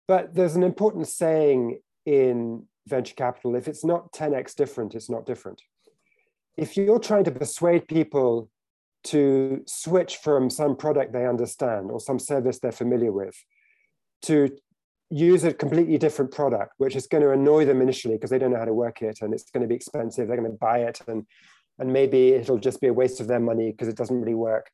But 0.07 0.33
there's 0.33 0.55
an 0.55 0.63
important 0.63 1.07
saying 1.07 1.79
in 2.05 2.65
venture 2.87 3.15
capital 3.15 3.55
if 3.55 3.67
it's 3.67 3.83
not 3.83 4.11
10x 4.13 4.55
different, 4.55 4.95
it's 4.95 5.09
not 5.09 5.25
different. 5.25 5.61
If 6.55 6.77
you're 6.77 6.99
trying 6.99 7.25
to 7.25 7.31
persuade 7.31 7.87
people 7.87 8.49
to 9.05 9.63
switch 9.67 10.17
from 10.17 10.49
some 10.49 10.75
product 10.75 11.13
they 11.13 11.25
understand 11.27 11.91
or 11.91 11.99
some 11.99 12.19
service 12.19 12.59
they're 12.59 12.71
familiar 12.71 13.11
with 13.11 13.35
to 14.23 14.49
use 15.09 15.43
a 15.43 15.53
completely 15.53 15.97
different 15.97 16.31
product, 16.31 16.73
which 16.77 16.95
is 16.95 17.07
going 17.07 17.23
to 17.23 17.31
annoy 17.31 17.63
them 17.63 17.81
initially 17.81 18.15
because 18.15 18.29
they 18.29 18.39
don't 18.39 18.51
know 18.51 18.57
how 18.57 18.65
to 18.65 18.73
work 18.73 19.01
it 19.01 19.19
and 19.21 19.33
it's 19.33 19.49
going 19.51 19.61
to 19.61 19.67
be 19.67 19.75
expensive. 19.75 20.27
They're 20.27 20.37
going 20.37 20.51
to 20.51 20.57
buy 20.57 20.79
it 20.79 20.99
and, 21.07 21.25
and 21.79 21.93
maybe 21.93 22.29
it'll 22.29 22.57
just 22.57 22.81
be 22.81 22.87
a 22.87 22.93
waste 22.93 23.19
of 23.19 23.27
their 23.27 23.39
money 23.39 23.71
because 23.71 23.87
it 23.87 23.97
doesn't 23.97 24.19
really 24.19 24.33
work. 24.33 24.69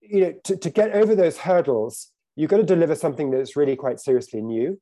You 0.00 0.20
know, 0.20 0.34
to, 0.44 0.56
to 0.56 0.70
get 0.70 0.92
over 0.92 1.14
those 1.14 1.38
hurdles, 1.38 2.12
you've 2.36 2.50
got 2.50 2.58
to 2.58 2.62
deliver 2.62 2.94
something 2.94 3.30
that's 3.30 3.56
really 3.56 3.76
quite 3.76 3.98
seriously 3.98 4.40
new. 4.40 4.80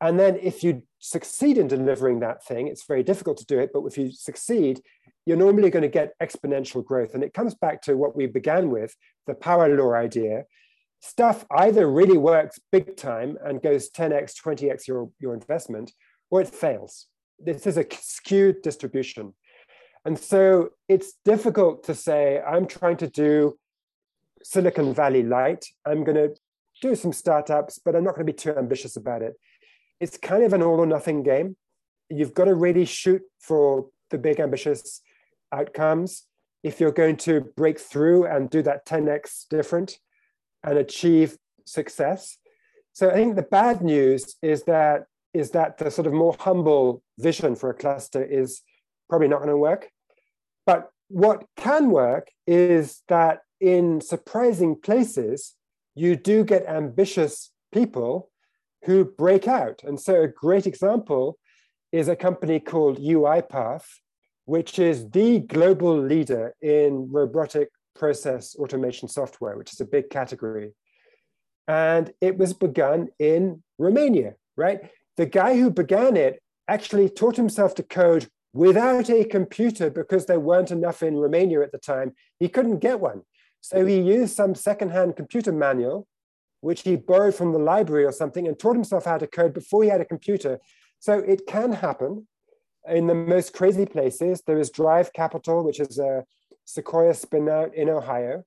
And 0.00 0.18
then 0.18 0.36
if 0.42 0.64
you 0.64 0.82
succeed 0.98 1.58
in 1.58 1.68
delivering 1.68 2.20
that 2.20 2.44
thing, 2.44 2.66
it's 2.66 2.84
very 2.84 3.04
difficult 3.04 3.38
to 3.38 3.46
do 3.46 3.60
it, 3.60 3.70
but 3.72 3.84
if 3.86 3.96
you 3.96 4.10
succeed, 4.10 4.82
you're 5.24 5.36
normally 5.36 5.70
going 5.70 5.84
to 5.84 5.88
get 5.88 6.18
exponential 6.20 6.84
growth. 6.84 7.14
And 7.14 7.22
it 7.22 7.32
comes 7.32 7.54
back 7.54 7.82
to 7.82 7.96
what 7.96 8.16
we 8.16 8.26
began 8.26 8.70
with, 8.70 8.96
the 9.28 9.34
power 9.34 9.68
law 9.74 9.94
idea, 9.94 10.44
stuff 11.00 11.44
either 11.50 11.88
really 11.88 12.16
works 12.16 12.58
big 12.70 12.96
time 12.96 13.38
and 13.44 13.62
goes 13.62 13.90
10x, 13.90 14.34
20x 14.44 14.88
your, 14.88 15.10
your 15.20 15.34
investment, 15.34 15.92
or 16.30 16.40
it 16.40 16.48
fails. 16.48 17.06
This 17.38 17.66
is 17.66 17.76
a 17.76 17.86
skewed 18.00 18.62
distribution. 18.62 19.34
And 20.04 20.18
so 20.18 20.70
it's 20.88 21.14
difficult 21.24 21.84
to 21.84 21.94
say, 21.94 22.40
I'm 22.40 22.66
trying 22.66 22.96
to 22.98 23.08
do 23.08 23.58
Silicon 24.42 24.92
Valley 24.94 25.22
light. 25.22 25.64
I'm 25.86 26.02
going 26.04 26.16
to 26.16 26.34
do 26.80 26.94
some 26.96 27.12
startups, 27.12 27.78
but 27.78 27.94
I'm 27.94 28.04
not 28.04 28.14
going 28.14 28.26
to 28.26 28.32
be 28.32 28.36
too 28.36 28.56
ambitious 28.56 28.96
about 28.96 29.22
it. 29.22 29.34
It's 30.00 30.16
kind 30.16 30.42
of 30.42 30.52
an 30.52 30.62
all 30.62 30.80
or 30.80 30.86
nothing 30.86 31.22
game. 31.22 31.56
You've 32.08 32.34
got 32.34 32.46
to 32.46 32.54
really 32.54 32.84
shoot 32.84 33.22
for 33.38 33.86
the 34.10 34.18
big 34.18 34.40
ambitious 34.40 35.00
outcomes. 35.52 36.24
If 36.64 36.80
you're 36.80 36.92
going 36.92 37.16
to 37.18 37.40
break 37.56 37.78
through 37.78 38.26
and 38.26 38.50
do 38.50 38.62
that 38.62 38.84
10x 38.86 39.48
different, 39.48 39.98
and 40.64 40.78
achieve 40.78 41.36
success. 41.64 42.38
So 42.92 43.10
I 43.10 43.14
think 43.14 43.36
the 43.36 43.42
bad 43.42 43.82
news 43.82 44.36
is 44.42 44.64
that 44.64 45.06
is 45.34 45.52
that 45.52 45.78
the 45.78 45.90
sort 45.90 46.06
of 46.06 46.12
more 46.12 46.36
humble 46.38 47.02
vision 47.18 47.54
for 47.54 47.70
a 47.70 47.74
cluster 47.74 48.22
is 48.22 48.60
probably 49.12 49.28
not 49.28 49.40
going 49.40 49.50
to 49.50 49.58
work. 49.58 49.90
But 50.64 50.88
what 51.08 51.44
can 51.58 51.90
work 51.90 52.28
is 52.46 53.02
that 53.08 53.40
in 53.60 54.00
surprising 54.00 54.74
places, 54.74 55.54
you 55.94 56.16
do 56.16 56.44
get 56.44 56.66
ambitious 56.66 57.50
people 57.74 58.30
who 58.86 59.04
break 59.04 59.46
out. 59.46 59.82
And 59.84 60.00
so 60.00 60.22
a 60.22 60.28
great 60.28 60.66
example 60.66 61.38
is 61.92 62.08
a 62.08 62.16
company 62.16 62.58
called 62.58 62.98
UiPath, 62.98 63.84
which 64.46 64.78
is 64.78 65.10
the 65.10 65.40
global 65.40 65.94
leader 65.94 66.54
in 66.62 67.12
robotic 67.12 67.68
process 67.94 68.56
automation 68.56 69.08
software, 69.08 69.58
which 69.58 69.74
is 69.74 69.80
a 69.82 69.84
big 69.84 70.08
category. 70.08 70.72
And 71.68 72.10
it 72.22 72.38
was 72.38 72.54
begun 72.54 73.08
in 73.18 73.62
Romania, 73.76 74.36
right? 74.56 74.80
The 75.18 75.26
guy 75.26 75.58
who 75.58 75.70
began 75.70 76.16
it 76.16 76.42
actually 76.66 77.10
taught 77.10 77.36
himself 77.36 77.74
to 77.74 77.82
code 77.82 78.26
without 78.52 79.08
a 79.08 79.24
computer 79.24 79.90
because 79.90 80.26
there 80.26 80.40
weren't 80.40 80.70
enough 80.70 81.02
in 81.02 81.16
Romania 81.16 81.62
at 81.62 81.72
the 81.72 81.78
time. 81.78 82.12
He 82.38 82.48
couldn't 82.48 82.78
get 82.78 83.00
one. 83.00 83.22
So 83.60 83.86
he 83.86 84.00
used 84.00 84.34
some 84.34 84.54
secondhand 84.54 85.16
computer 85.16 85.52
manual, 85.52 86.06
which 86.60 86.82
he 86.82 86.96
borrowed 86.96 87.34
from 87.34 87.52
the 87.52 87.58
library 87.58 88.04
or 88.04 88.12
something, 88.12 88.46
and 88.46 88.58
taught 88.58 88.74
himself 88.74 89.04
how 89.04 89.18
to 89.18 89.26
code 89.26 89.54
before 89.54 89.82
he 89.82 89.88
had 89.88 90.00
a 90.00 90.04
computer. 90.04 90.58
So 90.98 91.18
it 91.18 91.46
can 91.46 91.72
happen 91.72 92.26
in 92.88 93.06
the 93.06 93.14
most 93.14 93.52
crazy 93.52 93.86
places. 93.86 94.42
There 94.46 94.58
is 94.58 94.70
Drive 94.70 95.12
Capital, 95.12 95.64
which 95.64 95.80
is 95.80 95.98
a 95.98 96.24
Sequoia 96.64 97.12
spinout 97.12 97.74
in 97.74 97.88
Ohio. 97.88 98.44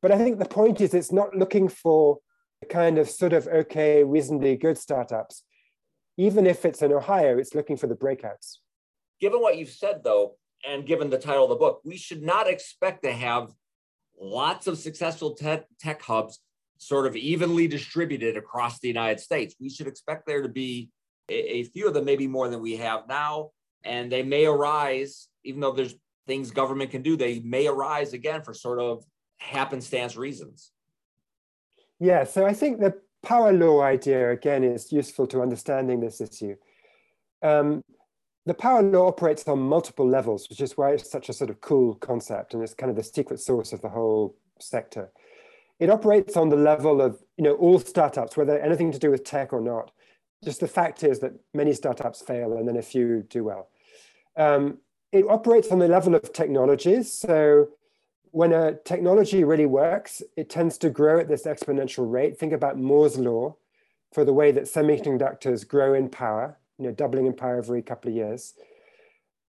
But 0.00 0.12
I 0.12 0.18
think 0.18 0.38
the 0.38 0.44
point 0.44 0.80
is 0.80 0.94
it's 0.94 1.12
not 1.12 1.36
looking 1.36 1.68
for 1.68 2.18
the 2.60 2.66
kind 2.66 2.98
of 2.98 3.08
sort 3.08 3.32
of 3.32 3.46
okay, 3.46 4.02
reasonably 4.02 4.56
good 4.56 4.78
startups. 4.78 5.44
Even 6.16 6.46
if 6.46 6.64
it's 6.64 6.82
in 6.82 6.92
Ohio, 6.92 7.38
it's 7.38 7.54
looking 7.54 7.76
for 7.76 7.86
the 7.86 7.94
breakouts. 7.94 8.58
Given 9.22 9.40
what 9.40 9.56
you've 9.56 9.68
said, 9.68 10.02
though, 10.02 10.34
and 10.68 10.84
given 10.84 11.08
the 11.08 11.16
title 11.16 11.44
of 11.44 11.50
the 11.50 11.54
book, 11.54 11.80
we 11.84 11.96
should 11.96 12.22
not 12.24 12.48
expect 12.48 13.04
to 13.04 13.12
have 13.12 13.52
lots 14.20 14.66
of 14.66 14.76
successful 14.76 15.36
tech, 15.36 16.02
hubs 16.02 16.40
sort 16.78 17.06
of 17.06 17.14
evenly 17.14 17.68
distributed 17.68 18.36
across 18.36 18.80
the 18.80 18.88
United 18.88 19.20
States. 19.20 19.54
We 19.60 19.70
should 19.70 19.86
expect 19.86 20.26
there 20.26 20.42
to 20.42 20.48
be 20.48 20.90
a, 21.30 21.58
a 21.58 21.62
few 21.62 21.86
of 21.86 21.94
them, 21.94 22.04
maybe 22.04 22.26
more 22.26 22.48
than 22.48 22.60
we 22.60 22.76
have 22.78 23.06
now, 23.08 23.50
and 23.84 24.10
they 24.10 24.24
may 24.24 24.44
arise, 24.44 25.28
even 25.44 25.60
though 25.60 25.70
there's 25.70 25.94
things 26.26 26.50
government 26.50 26.90
can 26.90 27.02
do, 27.02 27.16
they 27.16 27.38
may 27.44 27.68
arise 27.68 28.14
again 28.14 28.42
for 28.42 28.52
sort 28.52 28.80
of 28.80 29.04
happenstance 29.38 30.16
reasons. 30.16 30.72
Yeah, 32.00 32.24
so 32.24 32.44
I 32.44 32.54
think 32.54 32.80
the 32.80 32.94
power 33.22 33.52
law 33.52 33.82
idea, 33.82 34.32
again, 34.32 34.64
is 34.64 34.90
useful 34.90 35.28
to 35.28 35.42
understanding 35.42 36.00
this 36.00 36.20
issue. 36.20 36.56
Um, 37.40 37.82
the 38.44 38.54
power 38.54 38.82
law 38.82 39.06
operates 39.08 39.46
on 39.46 39.60
multiple 39.60 40.08
levels, 40.08 40.48
which 40.48 40.60
is 40.60 40.76
why 40.76 40.92
it's 40.92 41.10
such 41.10 41.28
a 41.28 41.32
sort 41.32 41.50
of 41.50 41.60
cool 41.60 41.94
concept 41.96 42.54
and 42.54 42.62
it's 42.62 42.74
kind 42.74 42.90
of 42.90 42.96
the 42.96 43.02
secret 43.02 43.40
source 43.40 43.72
of 43.72 43.80
the 43.82 43.88
whole 43.88 44.36
sector. 44.58 45.10
It 45.78 45.90
operates 45.90 46.36
on 46.36 46.48
the 46.48 46.56
level 46.56 47.00
of 47.00 47.22
you 47.36 47.44
know 47.44 47.54
all 47.54 47.78
startups, 47.78 48.36
whether 48.36 48.58
anything 48.58 48.92
to 48.92 48.98
do 48.98 49.10
with 49.10 49.24
tech 49.24 49.52
or 49.52 49.60
not. 49.60 49.90
Just 50.44 50.60
the 50.60 50.68
fact 50.68 51.04
is 51.04 51.20
that 51.20 51.32
many 51.54 51.72
startups 51.72 52.20
fail 52.20 52.56
and 52.56 52.66
then 52.66 52.76
a 52.76 52.82
few 52.82 53.22
do 53.28 53.44
well. 53.44 53.68
Um, 54.36 54.78
it 55.12 55.24
operates 55.28 55.70
on 55.70 55.78
the 55.78 55.88
level 55.88 56.14
of 56.14 56.32
technologies. 56.32 57.12
So 57.12 57.68
when 58.32 58.52
a 58.52 58.74
technology 58.74 59.44
really 59.44 59.66
works, 59.66 60.22
it 60.36 60.48
tends 60.48 60.78
to 60.78 60.90
grow 60.90 61.20
at 61.20 61.28
this 61.28 61.44
exponential 61.44 62.10
rate. 62.10 62.38
Think 62.38 62.52
about 62.52 62.78
Moore's 62.78 63.18
law 63.18 63.56
for 64.12 64.24
the 64.24 64.32
way 64.32 64.50
that 64.52 64.64
semiconductors 64.64 65.68
grow 65.68 65.94
in 65.94 66.08
power, 66.08 66.56
you 66.78 66.86
know, 66.86 66.92
doubling 66.92 67.26
in 67.26 67.34
power 67.34 67.58
every 67.58 67.82
couple 67.82 68.10
of 68.10 68.16
years. 68.16 68.54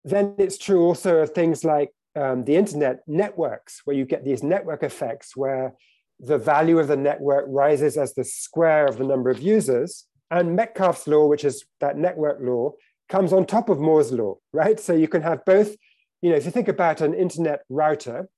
Then 0.04 0.36
it's 0.38 0.58
true 0.58 0.84
also 0.84 1.18
of 1.18 1.32
things 1.32 1.64
like 1.64 1.92
um, 2.16 2.44
the 2.44 2.56
internet 2.56 3.02
networks, 3.08 3.82
where 3.86 3.96
you 3.96 4.06
get 4.06 4.24
these 4.24 4.44
network 4.44 4.84
effects 4.84 5.36
where 5.36 5.74
the 6.20 6.38
value 6.38 6.80
of 6.80 6.88
the 6.88 6.96
network 6.96 7.46
rises 7.48 7.98
as 7.98 8.14
the 8.14 8.24
square 8.24 8.86
of 8.86 8.98
the 8.98 9.04
number 9.04 9.30
of 9.30 9.40
users. 9.42 10.06
And 10.30 10.56
Metcalfe's 10.56 11.08
law, 11.08 11.28
which 11.28 11.44
is 11.44 11.66
that 11.80 11.98
network 11.98 12.40
law, 12.42 12.74
comes 13.10 13.34
on 13.34 13.46
top 13.46 13.70
of 13.70 13.80
Moore's 13.80 14.12
law, 14.12 14.36
right? 14.52 14.80
So 14.80 14.94
you 14.94 15.08
can 15.08 15.22
have 15.22 15.44
both, 15.46 15.76
you 16.22 16.30
know, 16.30 16.36
if 16.36 16.46
you 16.46 16.52
think 16.52 16.68
about 16.68 17.02
an 17.02 17.14
internet 17.14 17.62
router, 17.70 18.30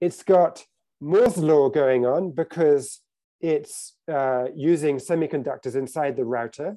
it's 0.00 0.22
got 0.22 0.64
Moore's 1.00 1.36
law 1.36 1.68
going 1.68 2.06
on 2.06 2.32
because 2.32 3.00
it's 3.40 3.94
uh, 4.12 4.46
using 4.54 4.98
semiconductors 4.98 5.76
inside 5.76 6.16
the 6.16 6.24
router. 6.24 6.76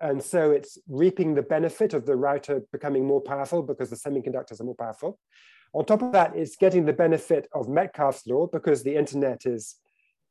And 0.00 0.22
so 0.22 0.50
it's 0.50 0.78
reaping 0.88 1.34
the 1.34 1.42
benefit 1.42 1.92
of 1.92 2.06
the 2.06 2.16
router 2.16 2.62
becoming 2.72 3.06
more 3.06 3.20
powerful 3.20 3.62
because 3.62 3.90
the 3.90 3.96
semiconductors 3.96 4.60
are 4.60 4.64
more 4.64 4.74
powerful. 4.74 5.18
On 5.72 5.84
top 5.84 6.02
of 6.02 6.12
that, 6.12 6.34
it's 6.34 6.56
getting 6.56 6.86
the 6.86 6.92
benefit 6.92 7.48
of 7.52 7.68
Metcalfe's 7.68 8.26
law 8.26 8.46
because 8.46 8.82
the 8.82 8.96
internet 8.96 9.46
is, 9.46 9.76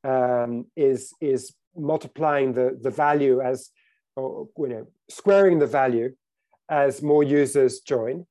um, 0.03 0.65
is, 0.75 1.13
is 1.21 1.53
multiplying 1.77 2.53
the, 2.53 2.77
the 2.81 2.89
value 2.89 3.41
as, 3.41 3.69
or, 4.15 4.49
you 4.57 4.67
know, 4.67 4.87
squaring 5.09 5.59
the 5.59 5.67
value 5.67 6.13
as 6.69 7.01
more 7.01 7.23
users 7.23 7.79
join. 7.79 8.25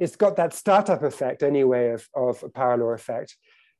It's 0.00 0.16
got 0.16 0.36
that 0.36 0.54
startup 0.54 1.02
effect 1.02 1.42
anyway 1.42 1.90
of, 1.90 2.08
of 2.14 2.42
a 2.42 2.48
power 2.48 2.76
law 2.76 2.90
effect. 2.90 3.36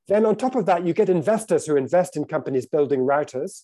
Then 0.06 0.26
on 0.26 0.36
top 0.36 0.54
of 0.54 0.66
that, 0.66 0.84
you 0.84 0.92
get 0.92 1.08
investors 1.08 1.66
who 1.66 1.76
invest 1.76 2.16
in 2.16 2.24
companies 2.24 2.66
building 2.66 3.00
routers. 3.00 3.62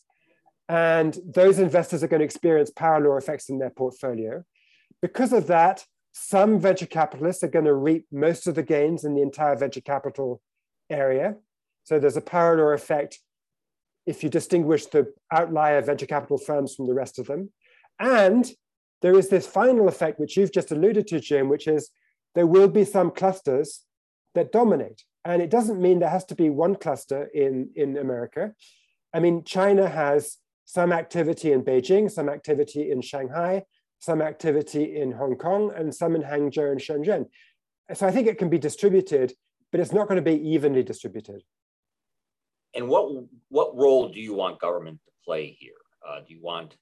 And 0.70 1.18
those 1.26 1.58
investors 1.58 2.04
are 2.04 2.06
going 2.06 2.20
to 2.20 2.24
experience 2.24 2.70
power 2.70 3.00
law 3.00 3.16
effects 3.16 3.48
in 3.48 3.58
their 3.58 3.70
portfolio. 3.70 4.44
Because 5.02 5.32
of 5.32 5.48
that, 5.48 5.84
some 6.12 6.60
venture 6.60 6.86
capitalists 6.86 7.42
are 7.42 7.48
going 7.48 7.64
to 7.64 7.74
reap 7.74 8.06
most 8.12 8.46
of 8.46 8.54
the 8.54 8.62
gains 8.62 9.02
in 9.02 9.16
the 9.16 9.22
entire 9.22 9.56
venture 9.56 9.80
capital 9.80 10.40
area. 10.88 11.34
So 11.82 11.98
there's 11.98 12.16
a 12.16 12.20
power 12.20 12.56
law 12.56 12.72
effect 12.72 13.18
if 14.06 14.22
you 14.22 14.30
distinguish 14.30 14.86
the 14.86 15.12
outlier 15.32 15.82
venture 15.82 16.06
capital 16.06 16.38
firms 16.38 16.76
from 16.76 16.86
the 16.86 16.94
rest 16.94 17.18
of 17.18 17.26
them. 17.26 17.50
And 17.98 18.48
there 19.02 19.18
is 19.18 19.28
this 19.28 19.48
final 19.48 19.88
effect, 19.88 20.20
which 20.20 20.36
you've 20.36 20.52
just 20.52 20.70
alluded 20.70 21.08
to, 21.08 21.18
Jim, 21.18 21.48
which 21.48 21.66
is 21.66 21.90
there 22.36 22.46
will 22.46 22.68
be 22.68 22.84
some 22.84 23.10
clusters 23.10 23.86
that 24.36 24.52
dominate. 24.52 25.02
And 25.24 25.42
it 25.42 25.50
doesn't 25.50 25.82
mean 25.82 25.98
there 25.98 26.10
has 26.10 26.26
to 26.26 26.36
be 26.36 26.48
one 26.48 26.76
cluster 26.76 27.24
in, 27.34 27.70
in 27.74 27.96
America. 27.96 28.54
I 29.12 29.18
mean, 29.18 29.42
China 29.42 29.88
has 29.88 30.36
some 30.70 30.92
activity 30.92 31.50
in 31.50 31.64
Beijing, 31.64 32.08
some 32.08 32.28
activity 32.28 32.92
in 32.92 33.00
Shanghai, 33.00 33.64
some 33.98 34.22
activity 34.22 35.00
in 35.00 35.10
Hong 35.10 35.34
Kong, 35.34 35.72
and 35.74 35.92
some 35.92 36.14
in 36.14 36.22
Hangzhou 36.22 36.70
and 36.70 36.80
Shenzhen. 36.80 37.26
So 37.92 38.06
I 38.06 38.12
think 38.12 38.28
it 38.28 38.38
can 38.38 38.48
be 38.48 38.56
distributed, 38.56 39.32
but 39.72 39.80
it's 39.80 39.92
not 39.92 40.06
going 40.06 40.22
to 40.24 40.30
be 40.30 40.48
evenly 40.50 40.84
distributed. 40.84 41.42
And 42.72 42.86
what 42.88 43.24
what 43.48 43.76
role 43.76 44.10
do 44.10 44.20
you 44.20 44.32
want 44.32 44.60
government 44.60 45.00
to 45.06 45.12
play 45.24 45.56
here? 45.58 45.82
Uh, 46.08 46.20
do 46.20 46.32
you 46.32 46.40
want 46.40 46.76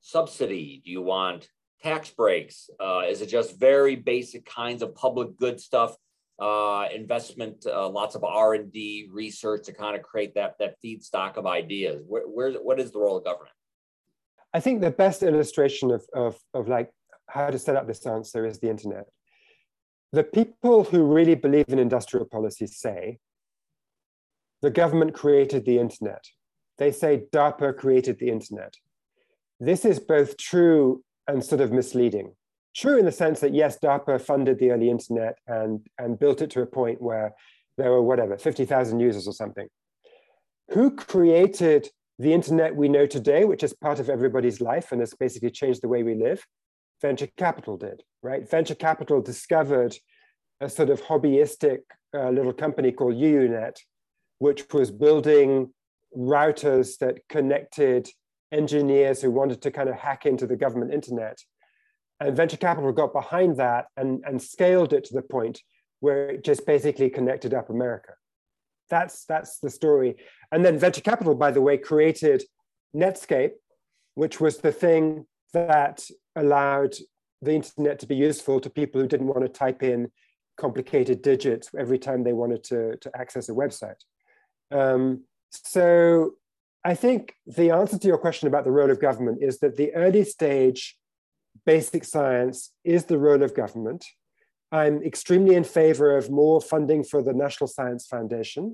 subsidy? 0.00 0.80
Do 0.84 0.92
you 0.92 1.02
want 1.02 1.48
tax 1.82 2.10
breaks? 2.10 2.70
Uh, 2.78 3.02
is 3.08 3.20
it 3.20 3.26
just 3.26 3.58
very 3.58 3.96
basic 3.96 4.46
kinds 4.46 4.80
of 4.80 4.94
public 4.94 5.36
good 5.36 5.58
stuff? 5.60 5.96
Uh, 6.40 6.86
investment, 6.94 7.66
uh, 7.66 7.88
lots 7.88 8.14
of 8.14 8.22
R 8.22 8.54
and 8.54 8.72
D 8.72 9.08
research 9.10 9.64
to 9.66 9.72
kind 9.72 9.96
of 9.96 10.02
create 10.02 10.34
that 10.34 10.54
that 10.60 10.76
feedstock 10.82 11.36
of 11.36 11.46
ideas. 11.46 12.04
Where, 12.06 12.22
where 12.22 12.52
what 12.52 12.78
is 12.78 12.92
the 12.92 13.00
role 13.00 13.16
of 13.16 13.24
government? 13.24 13.54
I 14.54 14.60
think 14.60 14.80
the 14.80 14.90
best 14.90 15.22
illustration 15.22 15.90
of, 15.90 16.04
of, 16.14 16.38
of 16.54 16.68
like 16.68 16.90
how 17.26 17.50
to 17.50 17.58
set 17.58 17.76
up 17.76 17.86
this 17.86 18.06
answer 18.06 18.46
is 18.46 18.58
the 18.60 18.70
internet. 18.70 19.06
The 20.12 20.24
people 20.24 20.84
who 20.84 21.12
really 21.12 21.34
believe 21.34 21.68
in 21.68 21.78
industrial 21.78 22.26
policy 22.26 22.66
say 22.66 23.18
the 24.62 24.70
government 24.70 25.12
created 25.12 25.64
the 25.64 25.78
internet. 25.78 26.24
They 26.78 26.92
say 26.92 27.24
DARPA 27.32 27.76
created 27.76 28.18
the 28.18 28.30
internet. 28.30 28.74
This 29.60 29.84
is 29.84 29.98
both 29.98 30.36
true 30.38 31.02
and 31.26 31.44
sort 31.44 31.60
of 31.60 31.72
misleading. 31.72 32.34
True 32.74 32.98
in 32.98 33.04
the 33.04 33.12
sense 33.12 33.40
that, 33.40 33.54
yes, 33.54 33.78
DARPA 33.78 34.20
funded 34.20 34.58
the 34.58 34.70
early 34.70 34.90
internet 34.90 35.38
and, 35.46 35.86
and 35.98 36.18
built 36.18 36.42
it 36.42 36.50
to 36.50 36.62
a 36.62 36.66
point 36.66 37.02
where 37.02 37.34
there 37.76 37.90
were 37.90 38.02
whatever, 38.02 38.36
50,000 38.36 39.00
users 39.00 39.26
or 39.26 39.32
something. 39.32 39.68
Who 40.70 40.94
created 40.94 41.88
the 42.18 42.32
internet 42.32 42.76
we 42.76 42.88
know 42.88 43.06
today, 43.06 43.44
which 43.44 43.62
is 43.62 43.72
part 43.72 44.00
of 44.00 44.10
everybody's 44.10 44.60
life 44.60 44.92
and 44.92 45.00
has 45.00 45.14
basically 45.14 45.50
changed 45.50 45.82
the 45.82 45.88
way 45.88 46.02
we 46.02 46.14
live? 46.14 46.44
Venture 47.00 47.28
capital 47.36 47.76
did, 47.76 48.02
right? 48.22 48.48
Venture 48.48 48.74
capital 48.74 49.22
discovered 49.22 49.96
a 50.60 50.68
sort 50.68 50.90
of 50.90 51.00
hobbyistic 51.02 51.78
uh, 52.14 52.30
little 52.30 52.52
company 52.52 52.90
called 52.90 53.14
UUNet, 53.14 53.76
which 54.38 54.64
was 54.72 54.90
building 54.90 55.72
routers 56.16 56.98
that 56.98 57.20
connected 57.28 58.08
engineers 58.50 59.22
who 59.22 59.30
wanted 59.30 59.62
to 59.62 59.70
kind 59.70 59.88
of 59.88 59.94
hack 59.94 60.26
into 60.26 60.46
the 60.46 60.56
government 60.56 60.92
internet. 60.92 61.38
And 62.20 62.36
venture 62.36 62.56
capital 62.56 62.92
got 62.92 63.12
behind 63.12 63.56
that 63.58 63.86
and, 63.96 64.22
and 64.26 64.42
scaled 64.42 64.92
it 64.92 65.04
to 65.04 65.14
the 65.14 65.22
point 65.22 65.62
where 66.00 66.30
it 66.30 66.44
just 66.44 66.66
basically 66.66 67.10
connected 67.10 67.54
up 67.54 67.70
America. 67.70 68.14
That's, 68.90 69.24
that's 69.24 69.58
the 69.58 69.70
story. 69.70 70.16
And 70.50 70.64
then 70.64 70.78
venture 70.78 71.00
capital, 71.00 71.34
by 71.34 71.50
the 71.50 71.60
way, 71.60 71.78
created 71.78 72.42
Netscape, 72.94 73.52
which 74.14 74.40
was 74.40 74.58
the 74.58 74.72
thing 74.72 75.26
that 75.52 76.08
allowed 76.34 76.94
the 77.40 77.52
internet 77.52 78.00
to 78.00 78.06
be 78.06 78.16
useful 78.16 78.60
to 78.60 78.70
people 78.70 79.00
who 79.00 79.06
didn't 79.06 79.28
want 79.28 79.42
to 79.42 79.48
type 79.48 79.82
in 79.82 80.10
complicated 80.56 81.22
digits 81.22 81.70
every 81.78 81.98
time 81.98 82.24
they 82.24 82.32
wanted 82.32 82.64
to, 82.64 82.96
to 82.96 83.10
access 83.16 83.48
a 83.48 83.52
website. 83.52 84.02
Um, 84.70 85.24
so 85.50 86.32
I 86.84 86.94
think 86.94 87.34
the 87.46 87.70
answer 87.70 87.98
to 87.98 88.08
your 88.08 88.18
question 88.18 88.48
about 88.48 88.64
the 88.64 88.72
role 88.72 88.90
of 88.90 89.00
government 89.00 89.38
is 89.40 89.60
that 89.60 89.76
the 89.76 89.94
early 89.94 90.24
stage 90.24 90.97
basic 91.68 92.02
science 92.02 92.72
is 92.82 93.04
the 93.04 93.18
role 93.18 93.42
of 93.42 93.54
government. 93.54 94.02
I'm 94.72 95.02
extremely 95.02 95.54
in 95.54 95.64
favor 95.64 96.16
of 96.16 96.30
more 96.30 96.62
funding 96.62 97.04
for 97.04 97.20
the 97.22 97.34
National 97.34 97.68
Science 97.68 98.06
Foundation. 98.06 98.64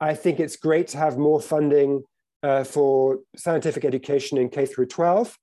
I 0.00 0.14
think 0.14 0.40
it's 0.40 0.56
great 0.56 0.88
to 0.92 0.96
have 1.04 1.18
more 1.18 1.42
funding 1.42 2.04
uh, 2.42 2.64
for 2.64 3.18
scientific 3.36 3.84
education 3.84 4.38
in 4.38 4.48
K 4.48 4.64
through 4.64 4.86
12, 4.86 5.38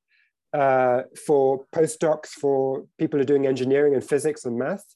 uh, 0.54 1.02
for 1.28 1.66
postdocs, 1.76 2.30
for 2.30 2.86
people 2.98 3.20
who 3.20 3.22
are 3.22 3.34
doing 3.34 3.46
engineering 3.46 3.94
and 3.94 4.04
physics 4.04 4.44
and 4.44 4.58
math. 4.58 4.88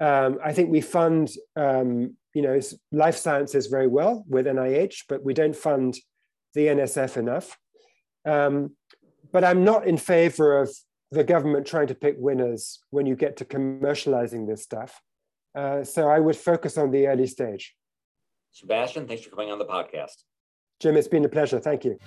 Um, 0.00 0.38
I 0.44 0.52
think 0.52 0.70
we 0.70 0.80
fund 0.80 1.30
um, 1.54 2.16
you 2.34 2.42
know, 2.42 2.58
life 2.90 3.16
sciences 3.16 3.68
very 3.68 3.86
well 3.86 4.24
with 4.28 4.46
NIH, 4.46 5.04
but 5.08 5.22
we 5.22 5.34
don't 5.34 5.54
fund 5.54 5.96
the 6.54 6.66
NSF 6.66 7.16
enough. 7.16 7.56
Um, 8.24 8.74
but 9.32 9.44
I'm 9.44 9.62
not 9.64 9.86
in 9.86 9.98
favor 9.98 10.60
of 10.60 10.70
the 11.10 11.24
government 11.24 11.66
trying 11.66 11.86
to 11.88 11.94
pick 11.94 12.16
winners 12.18 12.80
when 12.90 13.06
you 13.06 13.16
get 13.16 13.36
to 13.38 13.44
commercializing 13.44 14.46
this 14.46 14.62
stuff. 14.62 15.00
Uh, 15.54 15.82
so 15.84 16.08
I 16.08 16.18
would 16.18 16.36
focus 16.36 16.76
on 16.76 16.90
the 16.90 17.06
early 17.06 17.26
stage. 17.26 17.74
Sebastian, 18.52 19.06
thanks 19.06 19.22
for 19.22 19.30
coming 19.30 19.50
on 19.50 19.58
the 19.58 19.64
podcast. 19.64 20.24
Jim, 20.80 20.96
it's 20.96 21.08
been 21.08 21.24
a 21.24 21.28
pleasure. 21.28 21.58
Thank 21.58 21.84
you. 21.84 21.98